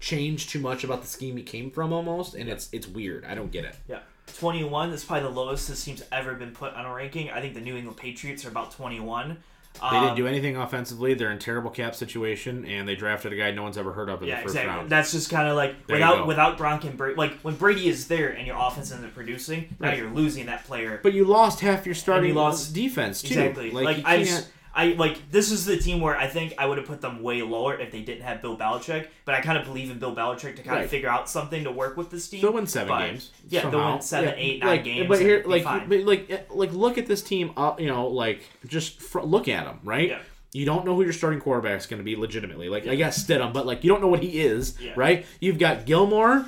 [0.00, 3.24] change too much about the scheme he came from almost, and it's it's weird.
[3.24, 3.76] I don't get it.
[3.88, 4.00] Yeah.
[4.38, 7.30] 21 is probably the lowest this team's ever been put on a ranking.
[7.30, 9.36] I think the New England Patriots are about 21.
[9.74, 11.14] They didn't um, do anything offensively.
[11.14, 14.22] They're in terrible cap situation, and they drafted a guy no one's ever heard of
[14.22, 14.74] in Yeah, the first exactly.
[14.76, 14.88] round.
[14.90, 16.26] That's just kind of like There you without go.
[16.26, 17.16] without Gronk and Brady.
[17.16, 19.98] Like when Brady is there and your offense isn't producing, now Right.
[19.98, 21.00] you're losing that player.
[21.02, 23.28] but you lost half your starting lost- defense too.
[23.28, 23.70] Exactly.
[23.72, 24.28] Like, Like, you I can't.
[24.28, 27.22] just, I like this is the team where I think I would have put them
[27.22, 29.06] way lower if they didn't have Bill Belichick.
[29.24, 30.84] But I kind of believe in Bill Belichick to kind Right.
[30.84, 32.40] of figure out something to work with this team.
[32.42, 33.30] They'll win seven But- games.
[33.48, 33.92] Yeah, they'll somehow.
[33.92, 35.08] win seven, Yeah, eight, nine like, games.
[35.08, 37.52] But here, like, but like, eh, like, look at this team.
[37.78, 40.08] You know, like, just fr- look at them, right?
[40.08, 40.18] Yeah.
[40.52, 42.68] You don't know who your starting quarterback is going to be legitimately.
[42.68, 44.92] Like, I guess Stidham, but like, you don't know what he is, Yeah.
[44.96, 45.24] right?
[45.40, 46.46] You've got Gilmore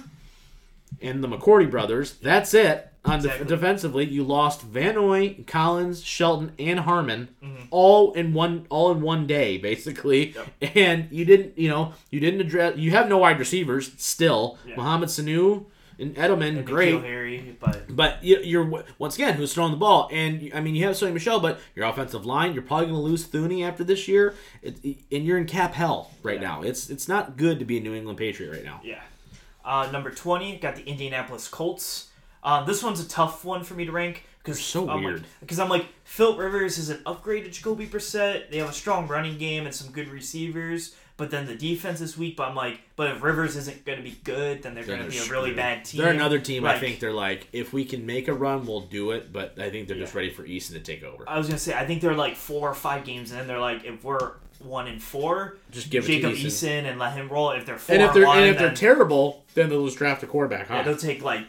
[1.01, 2.14] and the McCourty brothers.
[2.22, 2.89] That's it.
[3.07, 7.64] On def- defensively, you lost Van Noy, Collins, Shelton, and Harmon, Mm-hmm.
[7.70, 10.34] all in one, all in one day, basically.
[10.74, 12.76] And you didn't, you know, you didn't address.
[12.76, 14.59] You have no wide receivers still.
[14.66, 14.76] Yeah.
[14.76, 15.66] Mohamed Sanu
[15.98, 17.00] and Edelman, And great.
[17.02, 20.84] Harry, but But you- you're once again who's throwing the ball, and I mean you
[20.84, 24.07] have Sony Michel, but your offensive line, you're probably going to lose Thuney after this
[24.07, 24.76] year, it,
[25.11, 26.48] and you're in cap hell right Yeah.
[26.48, 26.62] now.
[26.62, 28.80] It's it's not good to be a New England Patriot right now.
[28.84, 29.00] yeah.
[29.64, 32.09] Uh, number twenty got the Indianapolis Colts.
[32.47, 35.24] Um, this one's a tough one for me to rank because so I'm weird.
[35.40, 38.51] Because I'm like Philip Rivers is an upgrade to Jacoby Brissett.
[38.51, 42.16] They have a strong running game and some good receivers, but then the defense is
[42.16, 42.36] weak.
[42.36, 45.11] But I'm like, but if Rivers isn't going to be good, then they're Then going
[45.11, 46.01] to they're be a really bad team.
[46.03, 46.64] They're another team.
[46.64, 49.32] I think they're like, if we can make a run, we'll do it.
[49.32, 51.28] But I think they're just ready for Eason to take over.
[51.28, 53.49] I was gonna say I think they're like four or five games in.
[53.49, 56.84] They're like if we're one and four, Just give it Jacob to Easton.
[56.84, 57.51] Eason and let him roll.
[57.51, 59.99] If they're four And if they're one, and if they're then, terrible, then they'll just
[59.99, 60.68] draft a quarterback.
[60.70, 60.82] yeah, Huh?
[60.82, 61.44] they'll take like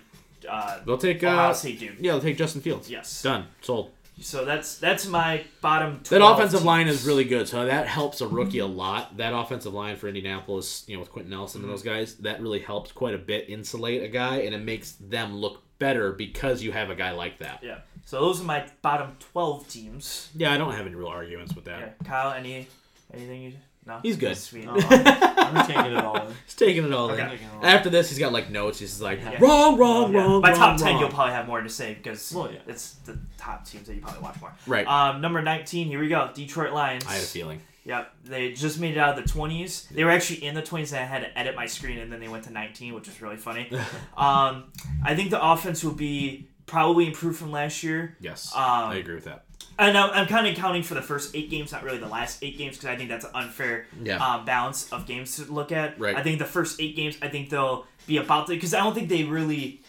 [0.50, 1.98] uh, they'll take Ohio uh, State dude.
[2.00, 2.90] yeah, they'll take Justin Fields.
[2.90, 3.22] Yes.
[3.24, 3.48] Done.
[3.62, 3.92] Sold.
[4.20, 6.00] So that's that's my bottom.
[6.04, 6.66] 12 That offensive teams.
[6.66, 9.18] line is really good, so that helps a rookie a lot.
[9.18, 12.58] That offensive line for Indianapolis, you know, with Quenton Nelson and those guys, that really
[12.60, 16.72] helps quite a bit insulate a guy, and it makes them look better because you
[16.72, 17.60] have a guy like that.
[17.62, 17.82] Yeah.
[18.06, 20.30] So those are my bottom twelve teams.
[20.36, 21.80] Yeah, I don't have any real arguments with that.
[21.80, 22.08] Yeah.
[22.08, 22.68] Kyle, any
[23.14, 23.54] anything you?
[23.88, 24.00] No.
[24.04, 24.36] He's good.
[24.38, 24.66] Sweet.
[24.66, 26.34] No, I'm, I'm taking it all in.
[26.46, 27.30] He's taking it all I'm in.
[27.30, 27.66] taking it all in.
[27.66, 28.80] After this, he's got like notes.
[28.80, 29.38] He's like Yeah.
[29.40, 30.20] wrong, wrong, Yeah.
[30.20, 30.42] wrong.
[30.42, 31.00] My wrong, top ten, wrong.
[31.00, 32.60] you'll probably have more to say because Well, yeah.
[32.68, 34.54] it's the top teams that you probably watch more.
[34.68, 34.86] Right.
[34.86, 35.88] Um, number nineteen.
[35.88, 36.30] Here we go.
[36.34, 37.06] Detroit Lions.
[37.08, 37.62] I had a feeling.
[37.86, 39.88] Yep, they just made it out of the 20s.
[39.88, 42.20] They were actually in the 20s, and I had to edit my screen, and then
[42.20, 43.70] they went to 19, which is really funny.
[44.18, 44.66] um,
[45.06, 48.18] I think the offense will be probably improved from last year.
[48.20, 49.46] Yes, Um, I agree with that.
[49.80, 52.44] And I'm, I'm kind of counting for the first eight games, not really the last
[52.44, 54.18] eight games, because I think that's an unfair Yeah.
[54.18, 56.00] um, balance of games to look at.
[56.00, 56.16] Right.
[56.16, 58.94] I think the first eight games, I think they'll be about the because I don't
[58.96, 59.82] think they really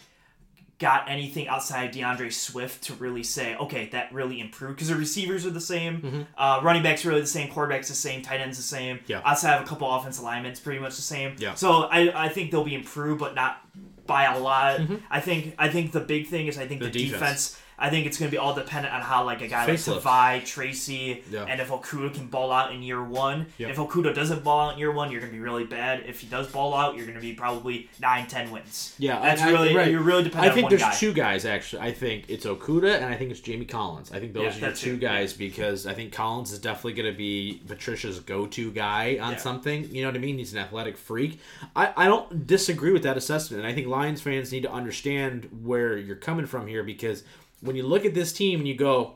[0.77, 5.45] got anything outside D'Andre Swift to really say, okay, that really improved because the receivers
[5.45, 8.63] are the same, uh, running backs really the same, quarterbacks the same, tight ends the
[8.63, 8.97] same.
[8.99, 9.11] Mm-hmm.
[9.11, 9.21] Yeah.
[9.25, 11.35] Outside of a couple offense alignments, pretty much the same.
[11.37, 11.55] Yeah.
[11.55, 13.59] So I, I think they'll be improved, but not
[14.07, 14.79] by a lot.
[15.11, 16.91] I think I think the big thing is I think Mm-hmm.
[16.93, 17.19] The the, defense.
[17.49, 17.61] defense.
[17.79, 19.79] I think it's going to be all dependent on how like a guy like.
[19.79, 21.45] Tavai, Tracy, Yeah.
[21.45, 23.45] and if Okudah can ball out in year one.
[23.57, 26.03] If Okudah doesn't ball out in year one, you're going to be really bad.
[26.05, 28.95] If he does ball out, you're going to be probably nine, ten wins.
[28.99, 29.89] Yeah, that's I- I- really right.
[29.91, 30.51] you're really dependent.
[30.51, 30.93] I think there's guy.
[30.93, 31.81] two guys actually.
[31.81, 34.11] I think it's Okudah and I think it's Jamie Collins.
[34.11, 34.99] I think those Yeah, are your two it.
[34.99, 39.37] guys because I think Collins is definitely going to be Patricia's go-to guy on Yeah.
[39.37, 39.89] something.
[39.93, 40.37] You know what I mean?
[40.37, 41.39] He's an athletic freak.
[41.75, 45.47] I, I don't disagree with that assessment, and I think Lions fans need to understand
[45.63, 47.23] where you're coming from here because
[47.61, 49.15] when you look at this team and you go.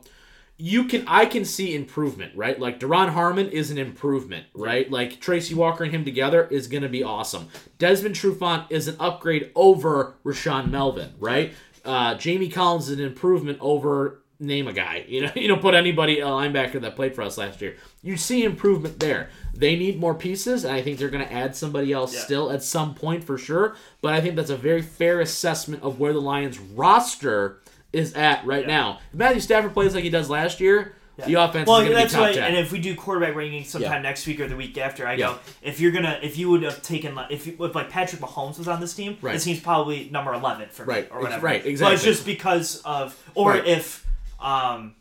[0.56, 2.60] You can, I can see improvement, right?
[2.60, 4.88] Like Duron Harmon is an improvement, right?
[4.88, 7.48] Like Tracy Walker and him together is going to be awesome.
[7.78, 11.52] Desmond Trufant is an upgrade over Rashaan Melvin, right?
[11.84, 15.04] Uh, Jamie Collins is an improvement over name a guy.
[15.08, 17.74] You know, you know, put anybody a linebacker that played for us last year.
[18.02, 19.30] You see improvement there.
[19.54, 22.20] They need more pieces, and I think they're going to add somebody else Yeah.
[22.20, 23.74] still at some point for sure.
[24.02, 27.60] But I think that's a very fair assessment of where the Lions roster
[27.94, 28.66] is at right Yeah.
[28.76, 28.98] now.
[29.12, 31.96] If Matthew Stafford plays like he does last year, the offense well, is going to
[31.96, 32.32] be that's top why.
[32.32, 32.42] ten.
[32.44, 33.98] And if we do quarterback rankings sometime Yeah.
[34.00, 35.26] next week or the week after, I Yeah.
[35.28, 38.20] go if you're gonna if you would have taken like if, you, if like Patrick
[38.20, 39.32] Mahomes was on this team, Right.
[39.34, 41.46] this team's probably number eleven for me Right, or ex- whatever.
[41.46, 41.84] right, exactly.
[41.86, 43.64] But it's just because of or Right.
[43.66, 44.04] if
[44.40, 44.96] um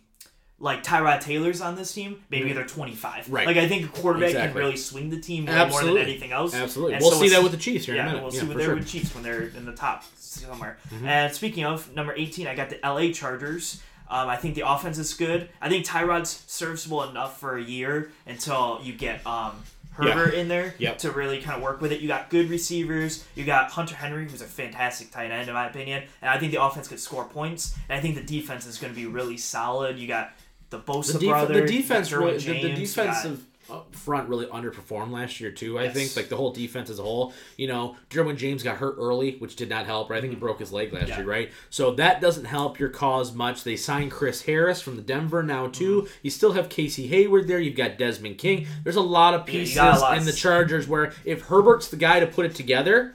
[0.60, 3.24] like Tyrod Taylor's on this team, maybe they're 25.
[3.24, 3.34] Mm-hmm.
[3.34, 3.48] Right.
[3.48, 4.52] Like I think a quarterback Exactly.
[4.54, 6.54] can really swing the team more than anything else.
[6.54, 8.24] Absolutely, And we'll so see that with the Chiefs here in yeah, a minute.
[8.24, 8.76] we'll yeah, see what they're sure.
[8.76, 10.06] with Chiefs when they're in the top
[10.42, 10.78] somewhere.
[10.90, 11.06] Mm-hmm.
[11.08, 13.82] And speaking of number 18, I got the LA Chargers.
[14.10, 15.50] Um, I think the offense is good.
[15.62, 19.54] I think Tyrod's serviceable enough for a year until you get um,
[19.94, 20.98] Herbert in there Yep.
[21.00, 22.02] to really kind of work with it.
[22.02, 23.26] You got good receivers.
[23.36, 26.52] You got Hunter Henry, who's a fantastic tight end in my opinion, and I think
[26.52, 27.76] the offense could score points.
[27.90, 29.98] And I think the defense is going to be really solid.
[29.98, 30.34] You got
[30.70, 33.53] the Bosa the, def- brother, the defense you got Derwin the, the James, defensive up
[33.92, 35.80] front really underperformed last year too.
[35.80, 35.94] I Yes.
[35.94, 37.34] think like the whole defense as a whole.
[37.58, 40.10] You know, Derwin James got hurt early, which did not help.
[40.10, 40.18] Right?
[40.18, 41.10] I think he broke his leg last Mm-hmm.
[41.12, 41.18] Yeah.
[41.18, 41.52] year, right?
[41.70, 43.64] So that doesn't help your cause much.
[43.64, 46.02] They signed Chris Harris from the Denver now too.
[46.04, 46.14] Mm-hmm.
[46.24, 47.60] You still have Casey Hayward there.
[47.60, 48.68] You've got Desmond King.
[48.84, 50.18] There's a lot of pieces a lot.
[50.18, 53.14] in the Chargers where if Herbert's the guy to put it together,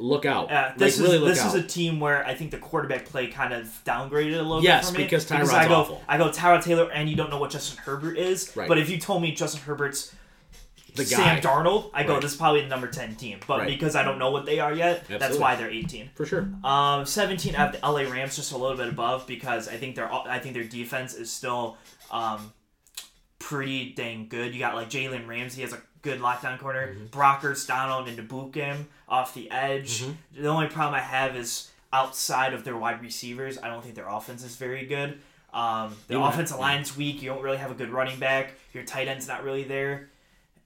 [0.00, 0.50] look out.
[0.50, 1.54] Like this really is look this out.
[1.54, 4.86] is a team where I think the quarterback play kind of downgraded a little Yes,
[4.90, 5.04] bit for me.
[5.04, 6.02] because Tyrod's I go, awful.
[6.08, 8.54] I go Tyrod Taylor, and you don't know what Justin Herbert is.
[8.56, 8.66] Right.
[8.68, 10.14] But if you told me Justin Herbert's
[10.96, 12.22] the Sam guy Darnold, I go Right.
[12.22, 13.38] this is probably the number ten team.
[13.46, 13.68] But Right.
[13.68, 16.10] because I don't know what they are yet, that's why they're eighteen.
[16.16, 16.48] for sure.
[16.64, 19.94] Um, seventeen, I have the LA Rams just a little bit above because I think
[19.96, 21.76] their I think their defense is still
[22.10, 22.52] um,
[23.38, 24.52] pretty dang good.
[24.54, 27.06] You got like Jalen Ramsey has a good lockdown corner, Mm-hmm.
[27.06, 30.02] Brockers, Donald, and Debukim off the edge.
[30.02, 30.42] Mm-hmm.
[30.42, 34.08] The only problem I have is outside of their wide receivers, I don't think their
[34.08, 35.18] offense is very good.
[35.52, 37.22] Um, the want- offensive line's weak.
[37.22, 38.52] You don't really have a good running back.
[38.72, 40.08] Your tight end's not really there.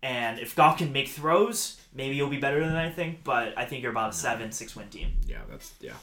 [0.03, 3.25] And if Goff can make throws, maybe you'll be better than I think.
[3.25, 5.13] But I think you're about a seven, six win team.
[5.27, 5.95] Yeah, that's yeah.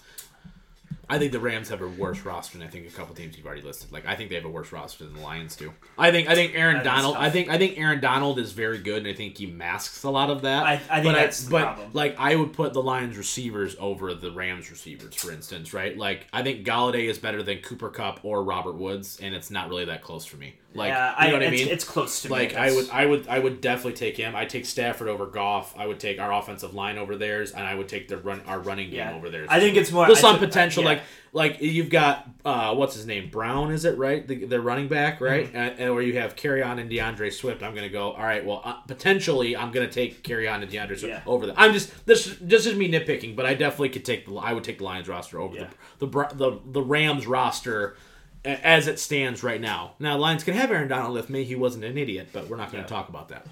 [1.10, 3.46] I think the Rams have a worse roster than I think a couple teams you've
[3.46, 3.92] already listed.
[3.92, 5.74] Like I think they have a worse roster than the Lions do.
[5.98, 7.18] I think I think Aaron That Donald.
[7.18, 10.10] I think I think Aaron Donald is very good, and I think he masks a
[10.10, 10.64] lot of that.
[10.64, 11.90] I- I think but that's the but problem.
[11.94, 15.98] like I would put the Lions receivers over the Rams receivers, for instance, right?
[15.98, 19.68] Like I think Golladay is better than Cooper Kupp or Robert Woods, and it's not
[19.70, 20.56] really that close for me.
[20.74, 21.68] Like yeah, you know what I mean?
[21.68, 22.34] It's close to me.
[22.36, 24.36] like I would, I would, I would definitely take him.
[24.38, 25.78] I take Stafford over Goff.
[25.78, 28.60] I would take our offensive line over theirs, and I would take the run our
[28.60, 29.14] running game Yeah.
[29.14, 29.48] over theirs.
[29.52, 30.08] I think it's more.
[30.08, 30.90] Just I on potential, yeah.
[30.90, 31.02] like
[31.34, 34.26] like you've got uh, what's his name Brown, is it right?
[34.26, 35.48] The, the running back, right?
[35.48, 35.58] Mm-hmm.
[35.58, 37.64] And, and or you have Kerryon and D'Andre Swift.
[37.64, 38.14] I'm gonna go.
[38.14, 41.56] All right, well, uh, potentially I'm gonna take Kerryon and D'Andre Swift over them.
[41.58, 44.64] I'm just this this is me nitpicking, but I definitely could take the I would
[44.64, 45.68] take the Lions roster over
[46.00, 47.98] the the the the Rams roster.
[48.44, 49.94] As it stands right now.
[50.00, 51.44] Now, Lions can have Aaron Donald if me.
[51.44, 53.46] He wasn't an idiot, but we're not going to talk about that.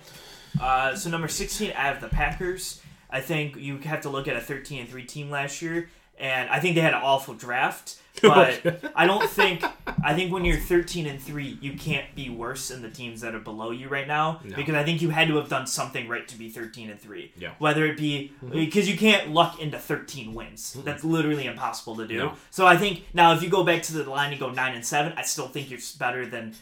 [0.60, 2.82] Uh, so number sixteen, I have the Packers.
[3.10, 6.50] I think you have to look at a thirteen and three team last year, and
[6.50, 8.00] I think they had an awful draft.
[8.30, 9.64] But I don't think
[10.04, 13.36] I think when you're thirteen and three, you can't be worse than the teams that
[13.36, 14.40] are below you right now.
[14.44, 14.56] No.
[14.56, 17.32] Because I think you had to have done something right to be thirteen and three.
[17.38, 17.52] Yeah.
[17.60, 18.54] Whether it be mm-hmm.
[18.54, 20.78] because you can't luck into thirteen wins.
[20.84, 22.18] That's literally impossible to do.
[22.18, 22.34] No.
[22.52, 24.86] So I think now if you go back to the line and go nine and
[24.86, 26.56] seven, I still think you're better than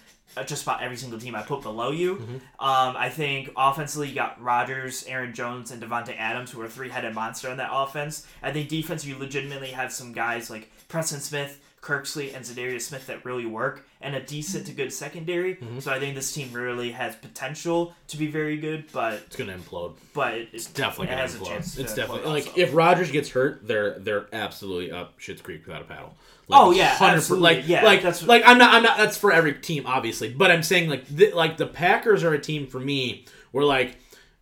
[0.46, 2.16] just about every single team I put below you.
[2.16, 2.36] Mm-hmm.
[2.60, 7.14] Um, I think offensively you got Rodgers, Aaron Jones, and Davante Adams, who are three-headed
[7.14, 8.26] monster on that offense.
[8.42, 13.08] I think defense you legitimately have some guys like Preston Smith, Kirksey, and Za'Darius Smith
[13.08, 15.56] that really work, and a decent to good secondary.
[15.56, 15.80] Mm-hmm.
[15.80, 19.50] So I think this team really has potential to be very good, but It's going
[19.50, 19.94] to implode.
[20.14, 21.80] but it, it's Definitely going has to implode.
[21.80, 22.60] It's definitely like also.
[22.60, 26.14] if Rodgers gets hurt, they're they're absolutely up shit's creek without a paddle.
[26.50, 27.44] Like, Oh, yeah, 100% absolutely.
[27.56, 30.52] Like Yeah, like that's- like I'm not I'm not that's for every team obviously, but
[30.52, 33.98] I'm saying like th- like the Packers are a team for me where like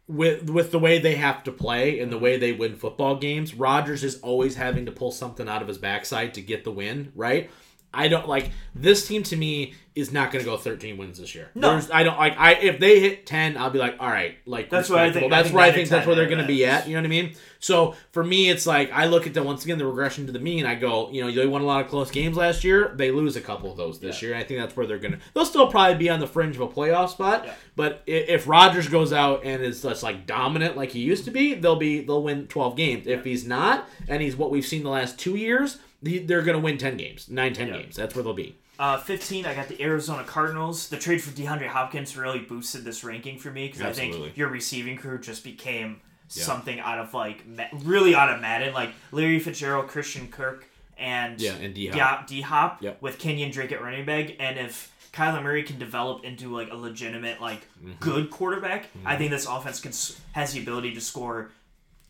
[0.07, 3.53] with with the way they have to play and the way they win football games,
[3.53, 7.11] Rodgers is always having to pull something out of his backside to get the win,
[7.15, 7.49] right?
[7.95, 11.33] I don't like this team to me is not going to go 13 wins this
[11.33, 11.49] year.
[11.55, 11.71] No.
[11.71, 14.69] There's, I don't like I if they hit 10, I'll be like, all right, like
[14.69, 16.85] That's what I think- That's where I think that's where they're going to be at.
[16.87, 17.33] You know what I mean?
[17.59, 20.39] So for me, it's like I look at the once again the regression to the
[20.39, 20.65] mean.
[20.65, 22.93] I go, you know, they won a lot of close games last year.
[22.95, 24.35] They lose a couple of those this year.
[24.35, 25.19] I think that's where they're gonna.
[25.33, 27.43] They'll still probably be on the fringe of a playoff spot.
[27.45, 27.53] Yeah.
[27.77, 31.53] But if Rodgers goes out and is just like dominant like he used to be,
[31.55, 33.07] they'll be they'll win twelve games.
[33.07, 36.59] If he's not, and he's what we've seen the last two years, he- they're gonna
[36.59, 37.77] win ten games, nine, ten Yeah.
[37.79, 37.95] games.
[37.95, 38.55] That's where they'll be.
[38.77, 40.89] Uh, 15, I got the Arizona Cardinals.
[40.89, 44.49] The trade for DeAndre Hopkins really boosted this ranking for me because I think your
[44.49, 49.87] receiving crew just became something out of like really out of Madden, like Larry Fitzgerald,
[49.87, 50.65] Christian Kirk,
[50.97, 52.27] and Yeah, and D-Hop.
[52.27, 53.01] D Hop Yep.
[53.01, 56.75] with Kenyan Drake at running back, and if Kyler Murray can develop into like a
[56.75, 57.61] legitimate like
[58.01, 59.93] good quarterback, I think this offense can
[60.33, 61.51] has the ability to score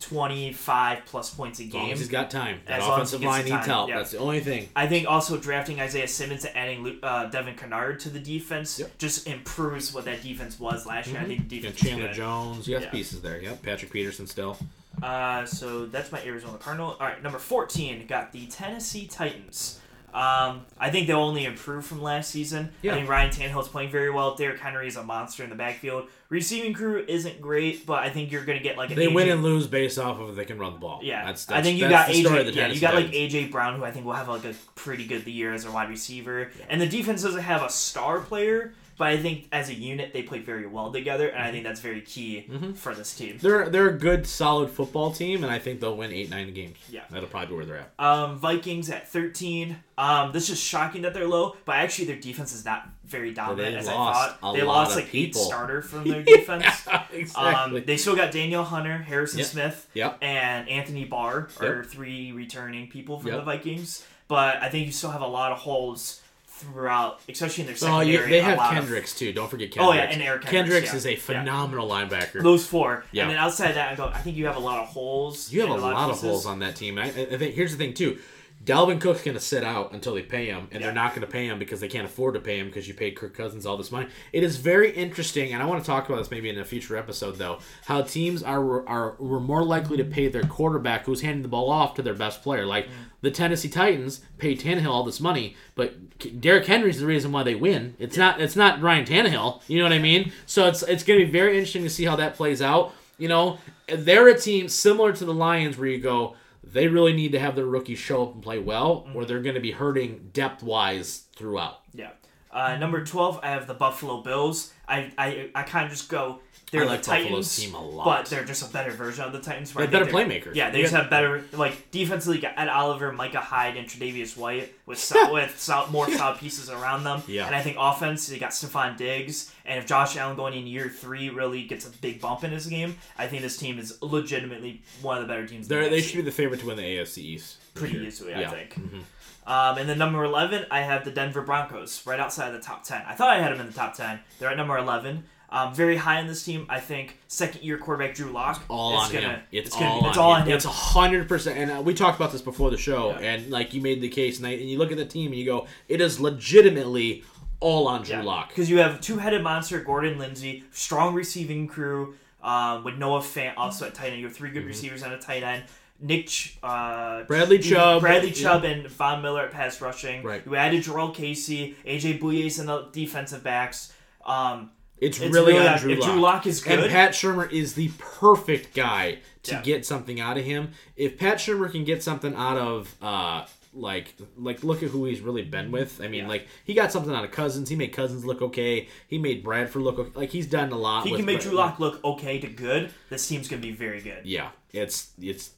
[0.00, 1.92] 25 plus points a game.
[1.92, 3.88] as he's got time, that As long as he offensive line needs help.
[3.88, 3.96] yeah.
[3.96, 4.68] That's the only thing.
[4.76, 8.98] I think also drafting Isaiah Simmons and adding uh, Devon Kennard to the defense Yep.
[8.98, 11.20] just improves what that defense was last year.
[11.20, 12.12] I think the defense is Chandler.
[12.12, 12.68] Jones.
[12.68, 12.90] You got Yeah.
[12.90, 13.40] pieces there.
[13.40, 13.62] Yep.
[13.62, 14.58] Patrick Peterson still.
[15.02, 16.96] Uh, so that's my Arizona Cardinal.
[16.98, 19.78] All right, number fourteen got the Tennessee Titans.
[20.16, 22.70] Um, I think they'll only improve from last season.
[22.80, 22.92] Yeah.
[22.92, 24.34] I think Ryan Tannehill's playing very well.
[24.34, 26.08] Derrick Henry is a monster in the backfield.
[26.30, 29.28] Receiving crew isn't great, but I think you're going to get like They AJ win
[29.28, 31.00] and lose based off of if they can run the ball.
[31.02, 32.54] Yeah, that's, I think you that's got the story of AJ.
[32.54, 35.26] Yeah, you got like AJ Brown, who I think will have like a pretty good
[35.26, 36.50] year as a wide receiver.
[36.70, 40.22] And the defense doesn't have a star player, but I think as a unit they
[40.22, 42.72] play very well together, and I think that's very key Mm-hmm.
[42.72, 43.38] for this team.
[43.40, 46.76] They're they're a good, solid football team, and I think they'll win eight, nine games.
[46.90, 47.02] Yeah.
[47.10, 47.92] that'll probably be where they're at.
[48.04, 49.76] Um, Vikings at thirteen.
[49.98, 53.72] Um, this is shocking that they're low, but actually their defense is not very dominant
[53.74, 54.52] they as I thought.
[54.54, 55.40] They lost like people.
[55.40, 56.64] eight starter from their defense.
[57.12, 57.24] exactly.
[57.34, 59.46] Um, they still got Danielle Hunter, Harrison Yep.
[59.48, 60.18] Smith, Yep.
[60.22, 61.86] and Anthony Barr are Yep.
[61.86, 64.04] three returning people from the Vikings.
[64.28, 66.20] But I think you still have a lot of holes
[66.56, 68.12] throughout, especially in their oh, secondary.
[68.14, 69.32] yeah, they have lot of- Kendricks too.
[69.32, 70.96] Don't forget Oh, yeah, and Eric Kendricks, Kendricks, yeah.
[70.96, 71.18] is a Yeah.
[71.18, 72.42] phenomenal linebacker.
[72.42, 73.04] those four.
[73.12, 73.22] Yeah.
[73.24, 74.06] And then outside that, I go.
[74.06, 75.52] I think you have a lot of holes.
[75.52, 76.22] You have a in lot, of pieces.
[76.22, 76.98] holes on that team.
[76.98, 78.18] I, I think here's the thing too.
[78.66, 80.86] Dalvin Cook's going to sit out until they pay him, and Yeah.
[80.86, 82.94] they're not going to pay him because they can't afford to pay him because you
[82.94, 84.08] paid Kirk Cousins all this money.
[84.32, 86.96] It is very interesting, and I want to talk about this maybe in a future
[86.96, 87.60] episode though.
[87.84, 91.70] How teams are are were more likely to pay their quarterback who's handing the ball
[91.70, 92.66] off to their best player.
[92.66, 92.90] Like mm.
[93.20, 97.54] the Tennessee Titans pay Tannehill all this money, but Derrick Henry's the reason why they
[97.54, 97.94] win.
[98.00, 99.62] It's not it's not Ryan Tannehill.
[99.68, 100.32] You know what I mean?
[100.44, 102.92] So it's it's going to be very interesting to see how that plays out.
[103.16, 103.58] You know,
[103.88, 106.34] they're a team similar to the Lions where you go,
[106.66, 109.54] they really need to have their rookies show up and play well, or they're going
[109.54, 111.80] to be hurting depth wise throughout.
[111.94, 112.10] Yeah.
[112.50, 114.72] Uh, number twelve, I have the Buffalo Bills.
[114.88, 116.40] I I, I kind of just go.
[116.72, 118.04] They're I like the Titans, Buffalo's team a lot.
[118.04, 119.72] but they're just a better version of the Titans.
[119.72, 120.56] They're better playmakers.
[120.56, 122.38] Yeah, they You just have better like defensively.
[122.40, 126.68] Got Ed Oliver, Micah Hyde, and Tre'Davious White with sol- with sol- more solid pieces
[126.68, 127.22] around them.
[127.28, 127.46] Yeah.
[127.46, 130.88] and I think offense they got Stefon Diggs, and if Josh Allen going in year
[130.88, 134.82] three really gets a big bump in his game, I think this team is legitimately
[135.02, 135.68] one of the better teams.
[135.68, 137.58] the they should be the favorite to win the AFC East.
[137.74, 138.02] pretty year.
[138.04, 138.50] easily, I Yeah.
[138.50, 138.74] think.
[138.74, 139.02] Mhm.
[139.46, 142.82] Um, and then number 11, I have the Denver Broncos, right outside of the top
[142.82, 143.02] 10.
[143.06, 144.18] I thought I had them in the top 10.
[144.40, 145.22] They're at number 11.
[145.48, 146.66] Um, very high on this team.
[146.68, 148.62] I think second year quarterback Drew Lock.
[148.68, 149.40] all is on gonna, him.
[149.52, 150.42] It's, gonna, all, it's on all him.
[150.42, 150.56] on him.
[150.56, 151.58] It's a hundred percent.
[151.58, 153.30] And uh, we talked about this before the show, Yeah.
[153.34, 155.38] and like you made the case, and, I, and you look at the team and
[155.38, 157.22] you go, it is legitimately
[157.60, 158.48] all on Drew Lock.
[158.48, 163.54] Because you have two headed monster, Gordon Lindsay, strong receiving crew, um, with Noah Fant
[163.56, 164.20] also at tight end.
[164.20, 164.58] You have three Mm-hmm.
[164.58, 165.64] good receivers and a tight end.
[165.98, 168.34] Nick, Ch- uh, Bradley Chubb, Bradley yeah.
[168.34, 170.22] Chubb, and Von Miller at pass rushing.
[170.22, 170.42] Right.
[170.44, 173.92] You added Jurrell Casey, AJ Bouye's in the defensive backs.
[174.24, 176.10] Um, It's, it's really, really on Drew if Lock.
[176.10, 179.62] Drew Lock is good- and Pat Shurmur is the perfect guy to Yeah.
[179.62, 180.70] get something out of him.
[180.96, 183.44] If Pat Shurmur can get something out of uh
[183.74, 186.00] like like look at who he's really been with.
[186.00, 186.28] I mean, Yeah.
[186.28, 187.68] like he got something out of Cousins.
[187.68, 188.88] He made Cousins look okay.
[189.06, 190.10] He made Bradford look okay.
[190.14, 191.04] Like he's done a lot.
[191.04, 194.00] he with can make Drew Lock look okay to good, this team's gonna be very
[194.00, 194.24] good.
[194.24, 195.50] Yeah, it's it's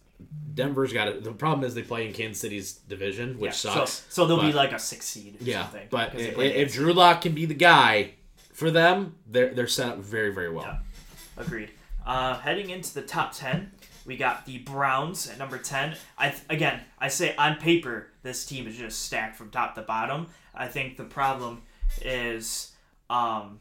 [0.53, 1.23] Denver's got it.
[1.23, 3.93] The problem is they play in Kansas City's division, which Yeah, sucks.
[3.93, 5.87] So, so they'll be like a six seed or yeah, something.
[5.91, 8.15] but if against- Drew Lock can be the guy
[8.59, 10.65] for them, they're they're set up very very well.
[10.65, 10.79] Yeah.
[11.37, 11.71] Agreed.
[12.05, 13.71] Uh, heading into the top 10,
[14.07, 15.95] we got the Browns at number 10.
[16.17, 19.83] I th- Again, I say on paper, this team is just stacked from top to
[19.83, 20.27] bottom.
[20.55, 21.63] I think the problem
[22.03, 22.73] is
[23.11, 23.61] um,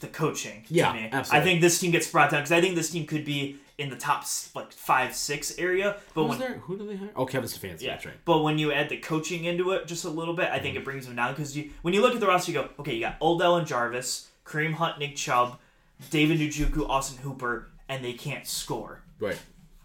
[0.00, 0.64] the coaching.
[0.68, 1.08] to Yeah, me.
[1.10, 1.40] absolutely.
[1.40, 3.90] I think this team gets brought down because I think this team could be in
[3.90, 4.24] the top
[4.54, 5.96] like five, six area.
[6.14, 6.54] But Who's when there?
[6.58, 7.10] Who do they hire?
[7.16, 7.82] Oh, Kevin Stefanski.
[7.82, 8.14] yeah, That's right.
[8.24, 10.84] but when you add the coaching into it just a little bit, I think it
[10.84, 13.00] brings them down because you when you look at the roster, you go, okay, you
[13.00, 15.58] got Odell and Jarvis, Kareem Hunt, Nick Chubb,
[16.10, 19.02] David Njoku, Austin Hooper, and they can't score.
[19.20, 19.38] Right.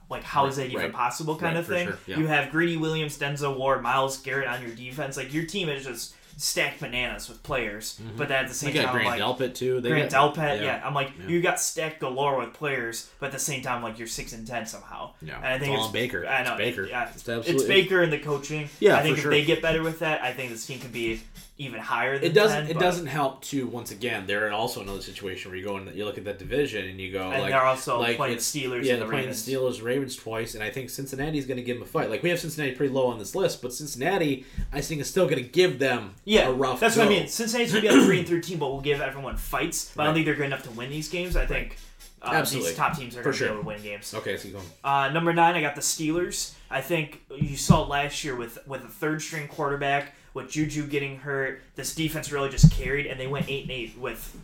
[0.09, 0.93] Like, how is that even right.
[0.93, 1.35] possible?
[1.35, 1.87] Kind Right, of for thing.
[1.87, 2.17] sure, yeah.
[2.17, 5.17] You have Greedy Williams, Denzel Ward, Myles Garrett on your defense.
[5.17, 7.99] Like your team is just stacked bananas with players.
[8.01, 8.15] Mm-hmm.
[8.15, 9.81] But then at the same time, Grant like, Delpit too.
[9.81, 10.81] They Grant got, Delpit, yeah.
[10.85, 11.27] I'm like, Yeah.
[11.27, 14.45] you got stacked galore with players, but at the same time, like you're six and
[14.45, 15.11] ten somehow.
[15.21, 15.37] Yeah.
[15.37, 16.25] and I think It's it's Baker.
[16.27, 16.85] I know It's Baker.
[16.85, 18.69] Yeah, It's it's, Baker and the coaching.
[18.79, 19.31] Yeah, I think if sure.
[19.31, 21.21] they get better with that, I think this team could be
[21.59, 22.67] even higher than It doesn't.
[22.67, 25.77] 10, it doesn't help to Once again, they're in also another situation where you go
[25.77, 28.35] and you look at that division and you go And like they're also like playing
[28.35, 31.45] the Steelers Yeah, and they're the playing the Steelers, Ravens twice, and I think Cincinnati's
[31.47, 32.09] going to give them a fight.
[32.11, 35.25] Like we have Cincinnati pretty low on this list, but Cincinnati, I think, is still
[35.27, 36.79] going to give them Yeah, a rough.
[36.79, 37.01] that's go.
[37.05, 37.27] what I mean.
[37.27, 39.91] Cincinnati's gonna be a three and thirteen, but we'll give everyone fights.
[39.95, 41.35] But I don't think they're good enough to win these games.
[41.35, 41.77] I think
[42.21, 42.69] uh, Absolutely.
[42.71, 43.47] these top teams are For gonna sure.
[43.47, 44.13] be able to win games.
[44.13, 44.61] Okay, so you go.
[44.83, 46.53] Uh, number nine, I got the Steelers.
[46.69, 51.17] I think you saw last year with with a third string quarterback, with Juju getting
[51.17, 54.37] hurt, this defense really just carried, and they went eight and eight with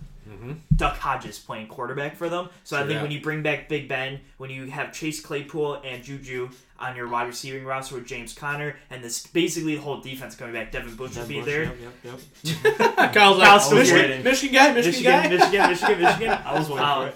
[0.76, 2.50] Duck Hodges playing quarterback for them.
[2.64, 3.02] So I think that.
[3.04, 7.08] when you bring back Big Ben, when you have Chase Claypool and Juju on your
[7.08, 10.96] wide receiving roster with James Conner, and this basically the whole defense coming back, Devin
[10.96, 11.64] Bush will be Bush, there.
[11.64, 12.20] Yep, yep,
[12.64, 13.14] yep.
[13.14, 14.24] Kyle's Kyle's like, still Michigan.
[14.24, 15.30] Michigan guy, Michigan, Michigan, guy.
[15.30, 16.30] Michigan, Michigan, Michigan.
[16.46, 17.16] I was waiting Um, for it.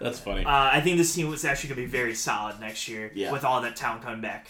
[0.00, 0.44] That's funny.
[0.44, 3.32] Uh, I think this team was actually going to be very solid next year Yeah.
[3.32, 4.48] with all that talent coming back.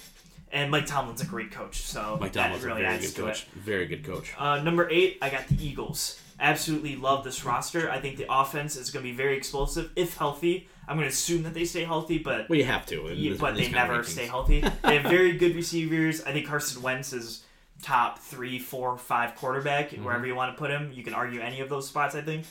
[0.52, 3.16] And Mike Tomlin's a great coach, so Mike that Tomlin's really a very adds good
[3.16, 3.44] to coach.
[3.56, 4.32] Very good coach.
[4.38, 6.20] Uh, number eight, I got the Eagles.
[6.38, 7.90] Absolutely love this roster.
[7.90, 10.68] I think the offense is going to be very explosive if healthy.
[10.86, 13.08] I'm going to assume that they stay healthy, but Well, you have to.
[13.12, 14.60] yeah, this- but they never stay healthy.
[14.84, 16.22] They have very good receivers.
[16.22, 17.42] I think Carson Wentz is
[17.82, 20.04] top three, four, five quarterback Mm-hmm.
[20.04, 20.92] wherever you want to put him.
[20.94, 22.14] You can argue any of those spots.
[22.14, 22.44] I think.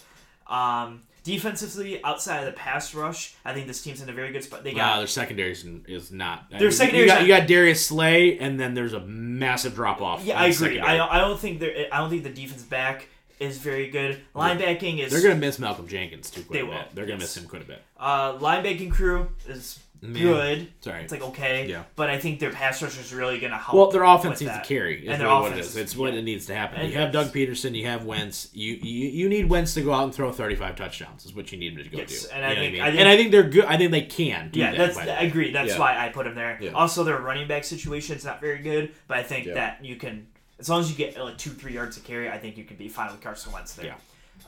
[0.48, 4.44] Um, defensively, outside of the pass rush, I think this team's in a very good
[4.44, 4.64] spot.
[4.64, 6.50] They Wow, got their secondary is, not.
[6.52, 10.24] Their secondary You got, you got Darius Slay, and then there's a massive drop off.
[10.24, 10.80] yeah, I agree.
[10.80, 11.88] I, I don't think they're.
[11.92, 13.08] I don't think the defense back
[13.40, 14.22] is very good.
[14.34, 16.42] Linebacking is They're gonna miss Malcolm Jenkins too.
[16.44, 16.88] Quite They a will, bit.
[16.96, 17.36] They're gonna yes.
[17.36, 17.82] miss him quite a bit.
[18.00, 19.80] uh, linebacking crew is
[20.14, 20.68] Good.
[20.82, 21.02] Sorry.
[21.04, 21.84] It's like okay, Yeah.
[21.96, 23.76] but I think their pass rush is really going to help.
[23.76, 25.04] Well, their offense needs to carry.
[25.06, 25.76] Is And their really what it offense is.
[25.78, 26.20] It's what yeah.
[26.20, 26.82] it needs to happen.
[26.82, 27.76] And you have Doug Pederson.
[27.76, 28.50] You have Wentz.
[28.54, 31.26] You, you you need Wentz to go out and throw 35 touchdowns.
[31.26, 32.30] Is what you need him to go Yes, do.
[32.34, 32.82] and I think- mean?
[32.82, 33.66] I think- and I think they're good.
[33.66, 34.50] I think they can.
[34.52, 35.52] Do Yeah, that, that's I agree.
[35.52, 35.80] That's Yeah.
[35.80, 36.58] why I put him there.
[36.62, 36.72] Yeah.
[36.72, 40.28] Also, their running back situation is not very good, but I think that you can,
[40.60, 42.78] as long as you get like two, three yards to carry, I think you can
[42.78, 43.86] be fine with Carson Wentz there.
[43.88, 43.96] Yeah.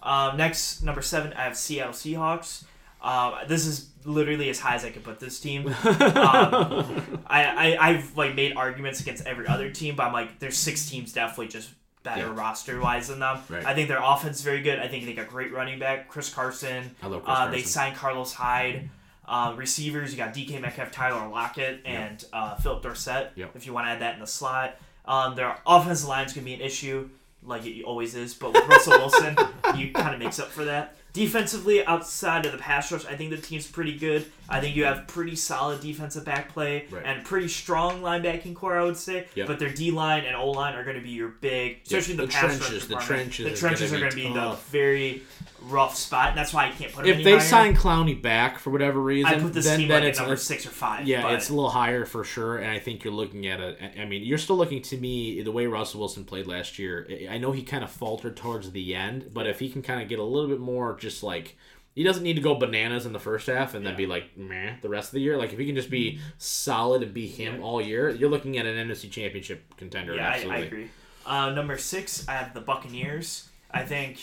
[0.04, 2.64] Um, next, number seven, I have Seattle Seahawks.
[3.02, 5.68] Um, this is literally as high as I could put this team.
[5.84, 10.58] um, I, I I've like made arguments against every other team, but I'm like, there's
[10.58, 11.70] six teams definitely just
[12.04, 12.36] better Yeah.
[12.40, 13.40] roster wise than them.
[13.50, 13.66] Right.
[13.66, 14.80] I think their offense is very good.
[14.80, 16.96] I think they got great running back, Chris Carson.
[17.04, 18.90] Love Chris Uh, they signed Carlos Hyde.
[19.26, 23.34] Um, receivers, you got DK Metcalf, Tyler Lockett, and uh, Phillip Dorsett.
[23.36, 23.52] Yep.
[23.56, 26.46] If you want to add that in the slot, um, their offensive line is going
[26.46, 27.10] to be an issue,
[27.44, 28.34] like it always is.
[28.34, 29.36] But with Russell Wilson,
[29.76, 30.96] you kind of makes up for that.
[31.18, 34.26] Defensively, outside of the pass rush, I think the team's pretty good.
[34.50, 37.04] I think you have pretty solid defensive back play Right.
[37.06, 39.26] and pretty strong linebacking core, I would say.
[39.36, 39.48] Yep.
[39.48, 42.18] But their D line and O line are going to be your big, especially in
[42.18, 44.40] the, The pass rush trenches, the trenches The are trenches gonna are be going to
[44.40, 45.22] be the very
[45.64, 47.40] rough spot, and that's why I can't put them If they higher.
[47.42, 50.22] sign Clowney back for whatever reason, I put this then, team then like it's at
[50.22, 51.06] number it's- six or five.
[51.06, 53.76] Yeah, but it's a little higher for sure, and I think you're looking at a.
[54.00, 57.06] I mean, you're still looking to me the way Russell Wilson played last year.
[57.10, 60.02] I- I know he kind of faltered towards the end, but if he can kind
[60.02, 61.56] of get a little bit more, just like
[61.96, 64.74] he doesn't need to go bananas in the first half and then be like meh
[64.82, 65.36] the rest of the year.
[65.38, 68.66] Like if he can just be solid and be him all year, you're looking at
[68.66, 70.14] an NFC Championship contender.
[70.16, 70.68] yeah, I, I absolutely.
[70.68, 70.88] agree.
[71.26, 73.50] Uh, number six, I have the Buccaneers.
[73.72, 74.20] I think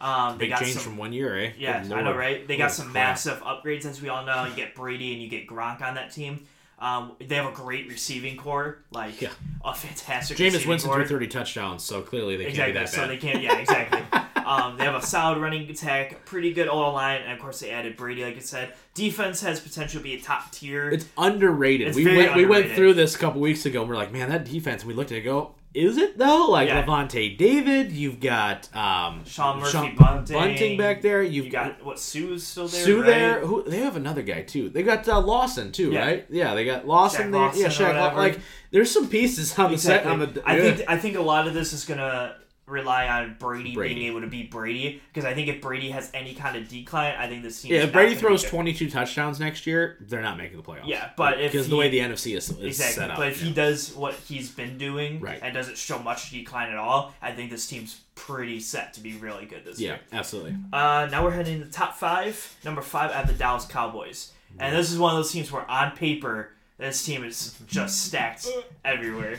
[0.00, 0.82] um, they Big got change some.
[0.82, 1.52] from one year, eh?
[1.58, 2.46] Yeah, I know, right?
[2.46, 2.94] They got Holy some crap.
[2.94, 4.44] massive upgrades, as we all know.
[4.44, 6.46] You get Brady and you get Gronk on that team.
[6.78, 9.30] Um, they have a great receiving core, like Yeah.
[9.64, 10.36] a fantastic.
[10.36, 12.74] Jameis receiving Winston threw 30 touchdowns, so clearly they Exactly.
[12.74, 13.02] can't be that bad.
[13.02, 13.42] So they can't.
[13.42, 14.00] Yeah, exactly.
[14.44, 17.70] um, they have a solid running attack, pretty good O line, and of course they
[17.70, 18.74] added Brady, like I said.
[18.94, 20.90] Defense has potential to be a top tier.
[20.90, 21.88] It's underrated.
[21.88, 24.28] It's we went we went through this a couple weeks ago and we're like, man,
[24.30, 24.82] that defense.
[24.82, 26.46] And we looked at it and go, is it though?
[26.50, 26.84] Like Yeah.
[26.84, 30.36] Lavonte David, you've got um, Sean Murphy Bunting.
[30.36, 31.20] Bunting back there.
[31.22, 32.84] You've you got what Suh's still there.
[32.84, 33.06] Suh right?
[33.06, 33.40] there.
[33.40, 34.68] Who they have another guy too.
[34.68, 36.06] They got uh, Lawson too, Yeah.
[36.06, 36.26] right?
[36.30, 37.40] Yeah, they got Lawson Shaq there.
[37.40, 38.14] Lawson yeah, Shaq.
[38.14, 38.38] Like
[38.70, 40.42] there's some pieces on the set on the.
[40.46, 42.36] I think I think a lot of this is gonna
[42.66, 43.94] rely on Brady, Brady.
[43.94, 47.14] being able to beat Brady because I think if Brady has any kind of decline,
[47.18, 47.72] I think this team.
[47.72, 50.62] Yeah, if Brady not gonna be throws 22 touchdowns next year, they're not making the
[50.62, 50.86] playoffs.
[50.86, 53.16] Yeah, but if because the way the NFC is, is Exactly, set up.
[53.18, 53.48] but if yeah.
[53.48, 55.38] he does what he's been doing Right.
[55.42, 59.14] and doesn't show much decline at all, I think this team's pretty set to be
[59.16, 60.00] really good this yeah, year.
[60.12, 60.56] Yeah, absolutely.
[60.72, 62.56] Uh, now we're heading to the top five.
[62.64, 65.68] Number five, I have the Dallas Cowboys, and this is one of those teams where
[65.70, 68.48] on paper this team is just stacked
[68.84, 69.38] everywhere.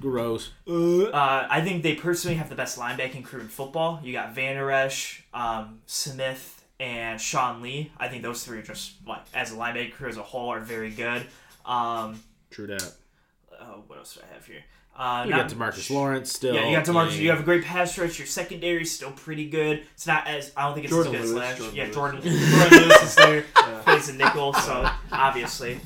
[0.00, 0.50] Gross.
[0.66, 1.10] Uh,
[1.50, 4.00] I think they personally have the best linebacking crew in football.
[4.02, 7.92] You got Van Der Esch, um, Smith, and Sean Lee.
[7.98, 10.60] I think those three are just like as a linebacking crew as a whole are
[10.60, 11.26] very good.
[11.66, 12.92] Um, True that.
[13.60, 14.62] oh, what else do I have here?
[14.96, 16.54] Uh, You not- got Demarcus Lawrence still.
[16.54, 17.16] Yeah, you got Demarcus.
[17.16, 17.20] Yeah.
[17.22, 18.18] You have a great pass rush.
[18.18, 19.82] Your secondary is still pretty good.
[19.94, 21.58] It's not as I don't think it's Jordan as good Lewis, as last.
[21.58, 21.94] Jordan yeah, Lewis.
[21.94, 23.44] Jordan, Jourdan Lewis is there.
[23.84, 25.78] Plays a nickel, so obviously.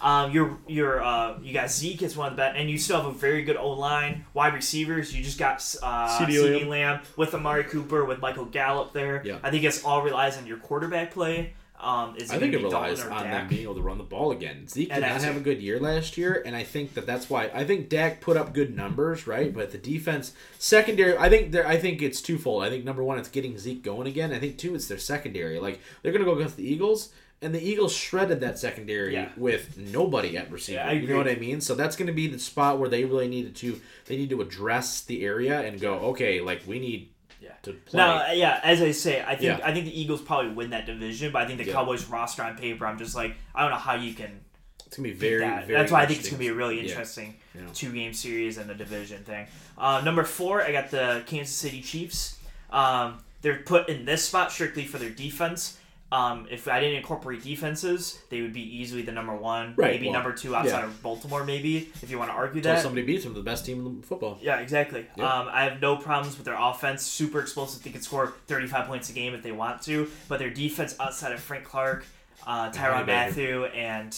[0.00, 2.98] Um, you're you're uh, you got Zeke as one of the best, and you still
[2.98, 5.14] have a very good O line, wide receivers.
[5.14, 6.68] You just got uh, CeeDee CD Lamb.
[6.68, 9.22] Lamb with Amari Cooper with Michael Gallup there.
[9.24, 9.38] Yeah.
[9.42, 11.54] I think it's all relies on your quarterback play.
[11.80, 13.32] Um, is I think it gonna be Dalton relies on Dak?
[13.32, 14.66] them being able to run the ball again.
[14.66, 17.52] Zeke did not have a good year last year, and I think that that's why
[17.54, 19.54] I think Dak put up good numbers, right?
[19.54, 22.64] But the defense, secondary, I think there, I think it's twofold.
[22.64, 24.32] I think number one, it's getting Zeke going again.
[24.32, 25.60] I think two, it's their secondary.
[25.60, 27.10] Like they're gonna go against the Eagles,
[27.40, 29.28] and the Eagles shredded that secondary Yeah.
[29.36, 30.78] with nobody at receiver.
[30.78, 31.60] Yeah, you know what I mean?
[31.60, 35.02] So that's gonna be the spot where they really needed to they need to address
[35.02, 37.10] the area and go, okay, like we need
[37.40, 37.50] Yeah.
[37.62, 37.98] to play.
[37.98, 39.60] Now, yeah, as I say, I think Yeah.
[39.62, 41.74] I think the Eagles probably win that division, but I think the Yeah.
[41.74, 44.40] Cowboys roster on paper, I'm just like, I don't know how you can
[44.86, 45.66] it's gonna be very, that.
[45.66, 45.78] very.
[45.78, 46.84] That's why I think it's gonna be a really Yeah.
[46.88, 47.60] interesting Yeah.
[47.74, 49.46] two game series and a division thing.
[49.76, 52.38] Uh, number four, I got the Kansas City Chiefs.
[52.70, 55.76] Um, they're put in this spot strictly for their defense.
[56.10, 60.06] Um, if I didn't incorporate defenses, they would be easily the number one, Right, maybe
[60.06, 60.86] well, number two outside yeah.
[60.86, 62.82] of Baltimore, maybe if you want to argue Until that.
[62.82, 64.38] somebody beats them, the best team in football.
[64.40, 65.04] Yeah, exactly.
[65.16, 65.30] Yeah.
[65.30, 67.02] Um, I have no problems with their offense.
[67.02, 67.82] Super explosive.
[67.82, 70.08] They can score 35 points a game if they want to.
[70.28, 72.06] But their defense outside of Frank Clark,
[72.46, 74.16] uh, Tyrann Mathieu, and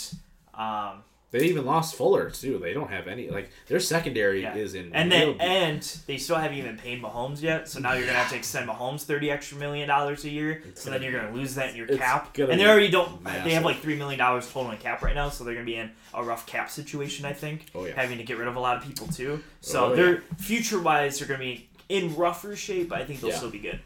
[0.54, 2.58] um, They even lost Fuller too.
[2.58, 4.54] They don't have any like their secondary yeah.
[4.54, 7.68] is in and then and they still haven't even paid Mahomes yet.
[7.68, 10.62] So now you're gonna have to extend Mahomes 30 extra million dollars a year.
[10.74, 12.36] so then you're gonna lose that in your cap.
[12.36, 13.22] And they already don't.
[13.24, 15.28] They have like three million dollars total in cap right now.
[15.28, 17.24] So they're gonna be in a rough cap situation.
[17.24, 17.66] I think.
[17.74, 17.92] Oh, yeah.
[17.94, 19.42] Having to get rid of a lot of people too.
[19.60, 22.88] So Oh, they're future wise, they're gonna be in rougher shape.
[22.88, 23.36] But I think they'll Yeah.
[23.36, 23.78] still be good.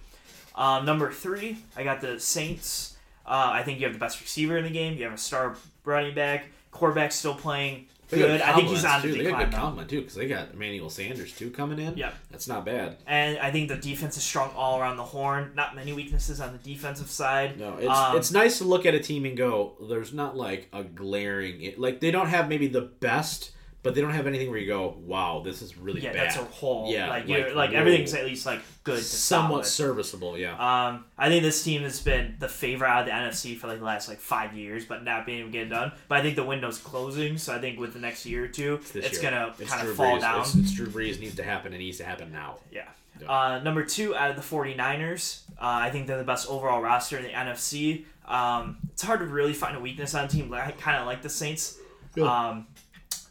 [0.55, 2.97] Um, number three, I got the Saints.
[3.27, 4.97] Uh, I think you have the best receiver in the game.
[4.97, 6.47] You have a star running back.
[6.75, 8.41] Quarterback's still playing good.
[8.41, 9.13] I think he's on too.
[9.13, 11.97] the They got decline good compliment too because they got Emmanuel Sanders too coming in.
[11.97, 12.13] Yeah.
[12.31, 12.97] that's not bad.
[13.07, 15.53] And I think the defense is strong all around the horn.
[15.55, 17.59] Not many weaknesses on the defensive side.
[17.59, 19.75] No, it's Um, it's nice to look at a team and go.
[19.89, 23.53] There's not like a glaring like they don't have maybe the best,
[23.85, 26.27] but they don't have anything where you go, wow, this is really yeah, bad.
[26.27, 26.91] that's a whole.
[26.93, 27.77] Yeah, like like, you're like whoa.
[27.79, 29.95] everything's at least like good to somewhat solid.
[29.95, 30.37] serviceable.
[30.37, 33.69] Yeah, Um, I think this team has been the favorite out of the NFC for
[33.69, 35.93] like the last like five years, but not being able to get it done.
[36.09, 38.81] But I think the window's closing, so I think with the next year or two,
[38.95, 39.31] it's year.
[39.31, 40.21] gonna It's kind Drew of fall Brees.
[40.23, 40.41] down.
[40.41, 42.57] It's, it's Drew Brees needs to happen and it needs to happen now.
[42.73, 42.89] Yeah.
[43.21, 43.31] Yeah.
[43.31, 45.43] Uh, number two out of the 49ers.
[45.53, 48.05] Uh, I think they're the best overall roster in the NFC.
[48.27, 50.53] Um, it's hard to really find a weakness on a team.
[50.53, 51.79] I kind of like the Saints.
[52.17, 52.25] Yeah.
[52.25, 52.67] Um,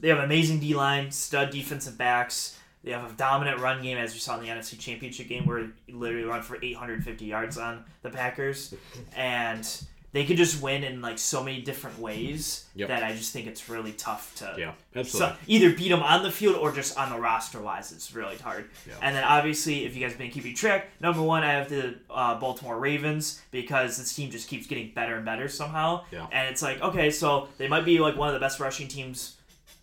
[0.04, 2.60] they have amazing D line, stud defensive backs.
[2.84, 5.68] They have a dominant run game, as we saw in the NFC Championship game, where
[5.88, 8.76] he literally run for 850 yards on the Packers,
[9.16, 9.66] and
[10.12, 12.90] they could just win in like so many different ways Yep.
[12.90, 14.56] that I just think it's really tough to
[14.94, 17.94] Yeah, so either beat them on the field or just on the roster wise.
[17.94, 18.70] It's really hard.
[18.86, 18.96] Yeah.
[19.02, 21.96] And then obviously, if you guys have been keeping track, number one, I have the
[22.12, 26.04] uh, Baltimore Ravens because this team just keeps getting better and better somehow.
[26.12, 26.28] Yeah.
[26.34, 29.38] And it's like, okay, so they might be like one of the best rushing teams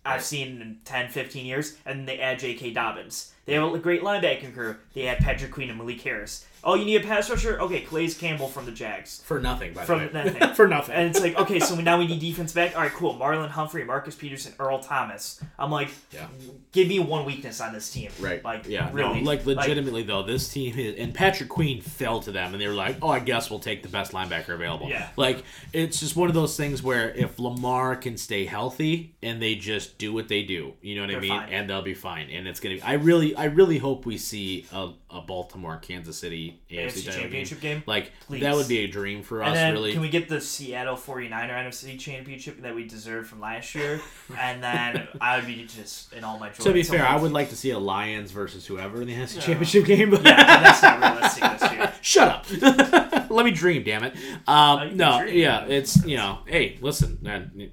[0.05, 2.73] I've seen in 10, 15 years, and they add J.K.
[2.73, 3.33] Dobbins.
[3.45, 4.77] They have a great linebacking crew.
[4.95, 6.47] They add Patrick Queen and Malik Harris.
[6.63, 7.59] Oh, you need a pass rusher?
[7.61, 9.23] Okay, Calais Campbell from the Jags.
[9.25, 10.25] For nothing, by From the way.
[10.33, 10.55] nothing.
[10.55, 10.95] For nothing.
[10.95, 12.77] And it's like, okay, so now we need defense back.
[12.77, 13.15] All right, cool.
[13.17, 15.43] Marlon Humphrey, Marcus Peterson, Earl Thomas.
[15.59, 16.27] I'm like, Yeah.
[16.73, 18.11] give me one weakness on this team.
[18.21, 18.45] Right.
[18.45, 18.91] Like, yeah.
[18.93, 19.21] really.
[19.23, 22.69] No, like legitimately though, this team is, and Patrick Queen fell to them, and they
[22.69, 25.09] were like, "Oh, I guess we'll take the best linebacker available." Yeah.
[25.17, 25.43] Like
[25.73, 29.97] it's just one of those things where if Lamar can stay healthy and they just
[29.99, 31.49] do what they do, you know what I mean, fine.
[31.53, 32.29] and they'll be fine.
[32.31, 32.77] And it's gonna.
[32.77, 37.13] Be, I really, I really hope we see a, a Baltimore, Kansas City AFC, AFC
[37.13, 37.83] championship game.
[37.87, 38.41] Like Please.
[38.41, 39.55] that would be a dream for us.
[39.55, 39.93] Then really.
[39.93, 44.01] can we get the Seattle 49er NFC championship that we deserved from last year?
[44.39, 46.65] and then I would be just in all my joy.
[46.65, 49.41] to be fair, I would like to see a Lions versus whoever in the NFC
[49.41, 50.13] Championship game.
[50.13, 51.93] Yeah, but that's not realistic this year.
[52.03, 53.31] Shut up.
[53.31, 54.15] Let me dream, damn it.
[54.47, 55.37] Um, no, dream.
[55.37, 57.71] yeah, it's you know, hey, listen, man,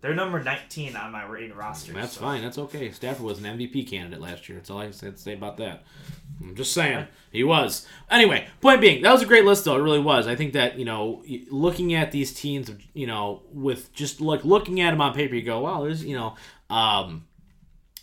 [0.00, 1.92] They're number 19 on my rated roster.
[1.92, 2.20] that's so.
[2.20, 2.42] fine.
[2.42, 2.92] That's okay.
[2.92, 4.58] Stafford was an MVP candidate last year.
[4.58, 5.82] That's all I had to say about that.
[6.40, 7.84] I'm just saying he was.
[8.08, 9.76] Anyway, point being, that was a great list, though.
[9.76, 10.28] It really was.
[10.28, 14.80] I think that you know, looking at these teams, you know, with just like looking
[14.80, 16.36] at them on paper, you go, wow, there's you know,
[16.70, 17.26] um,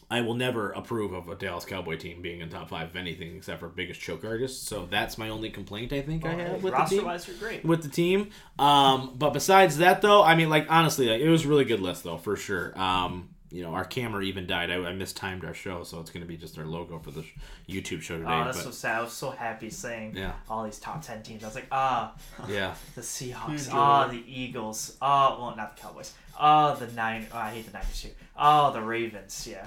[0.09, 3.35] I will never approve of a Dallas Cowboy team being in top five of anything
[3.35, 4.67] except for biggest choke artists.
[4.67, 7.65] So that's my only complaint I think I have with the team wise, are great.
[7.65, 8.29] with the team.
[8.59, 11.79] Um, but besides that, though, I mean, like honestly, like, it was a really good
[11.79, 12.79] list, though, for sure.
[12.79, 14.69] Um, you know, our camera even died.
[14.69, 17.23] I, I mistimed our show, so it's going to be just our logo for the
[17.23, 17.33] sh-
[17.69, 18.29] YouTube show today.
[18.29, 18.97] Oh, that's but so sad.
[18.97, 20.33] I was so happy saying Yeah.
[20.49, 21.41] all these top 10 teams.
[21.43, 22.13] I was like, ah,
[22.49, 23.49] yeah, the Seahawks.
[23.49, 24.13] Huge Ah, joy.
[24.17, 24.97] the Eagles.
[25.01, 26.13] Ah, well, not the Cowboys.
[26.37, 27.27] Ah, the Nine.
[27.33, 28.09] Oh, I hate the Niners too.
[28.37, 29.47] Oh, the Ravens.
[29.49, 29.65] Yeah.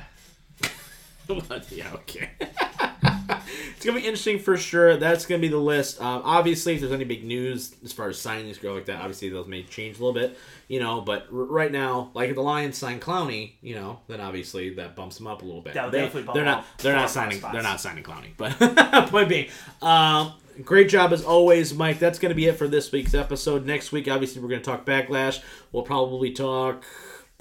[1.70, 2.30] yeah, okay.
[2.40, 4.96] it's gonna be interesting for sure.
[4.96, 6.00] That's gonna be the list.
[6.00, 9.28] Um, obviously, if there's any big news as far as signings go like that, obviously
[9.28, 11.00] those may change a little bit, you know.
[11.00, 14.96] But r- right now, like if the Lions sign Clowney, you know, then obviously that
[14.96, 15.74] bumps them up a little bit.
[15.74, 16.64] Would They- definitely bump they're not.
[16.78, 17.38] They're not signing.
[17.38, 17.52] spots.
[17.52, 18.30] They're not signing Clowney.
[18.36, 19.48] But point being,
[19.82, 20.32] um,
[20.64, 21.98] great job as always, Mike.
[21.98, 23.66] That's gonna be it for this week's episode.
[23.66, 25.40] Next week, obviously, we're gonna talk backlash.
[25.72, 26.84] We'll probably talk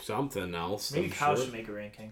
[0.01, 0.91] something else.
[0.91, 1.45] Maybe Kyle sure.
[1.45, 2.11] should make a ranking.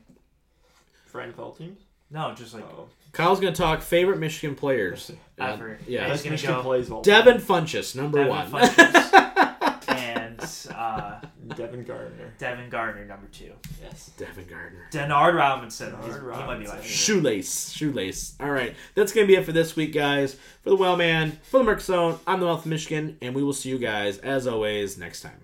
[1.16, 1.80] For NFL teams?
[2.12, 2.88] No, just like Oh.
[3.14, 5.12] Kyle's gonna talk favorite Michigan players.
[5.40, 5.80] Uh, ever.
[5.88, 6.02] yeah.
[6.02, 8.52] He's Best gonna Michigan go plays all Devin Funchess, number Devin one.
[8.52, 10.40] Funchess and
[10.76, 11.22] uh,
[11.56, 12.34] Devin Gardner.
[12.38, 13.54] Devin Gardner, number two.
[13.82, 14.12] Yes.
[14.18, 14.88] Devin Gardner.
[14.92, 15.94] Denard Robinson.
[15.94, 16.64] Denard He's- He might be Robinson.
[16.68, 16.84] my favorite.
[16.86, 17.70] Shoelace.
[17.72, 18.36] Shoelace.
[18.42, 18.76] All right.
[18.96, 20.34] That's going to be it for this week, guys.
[20.64, 23.42] For the Well Man, for the Merc Zone, I'm the Mouth of Michigan, and we
[23.44, 25.40] will see you guys, as always, next time.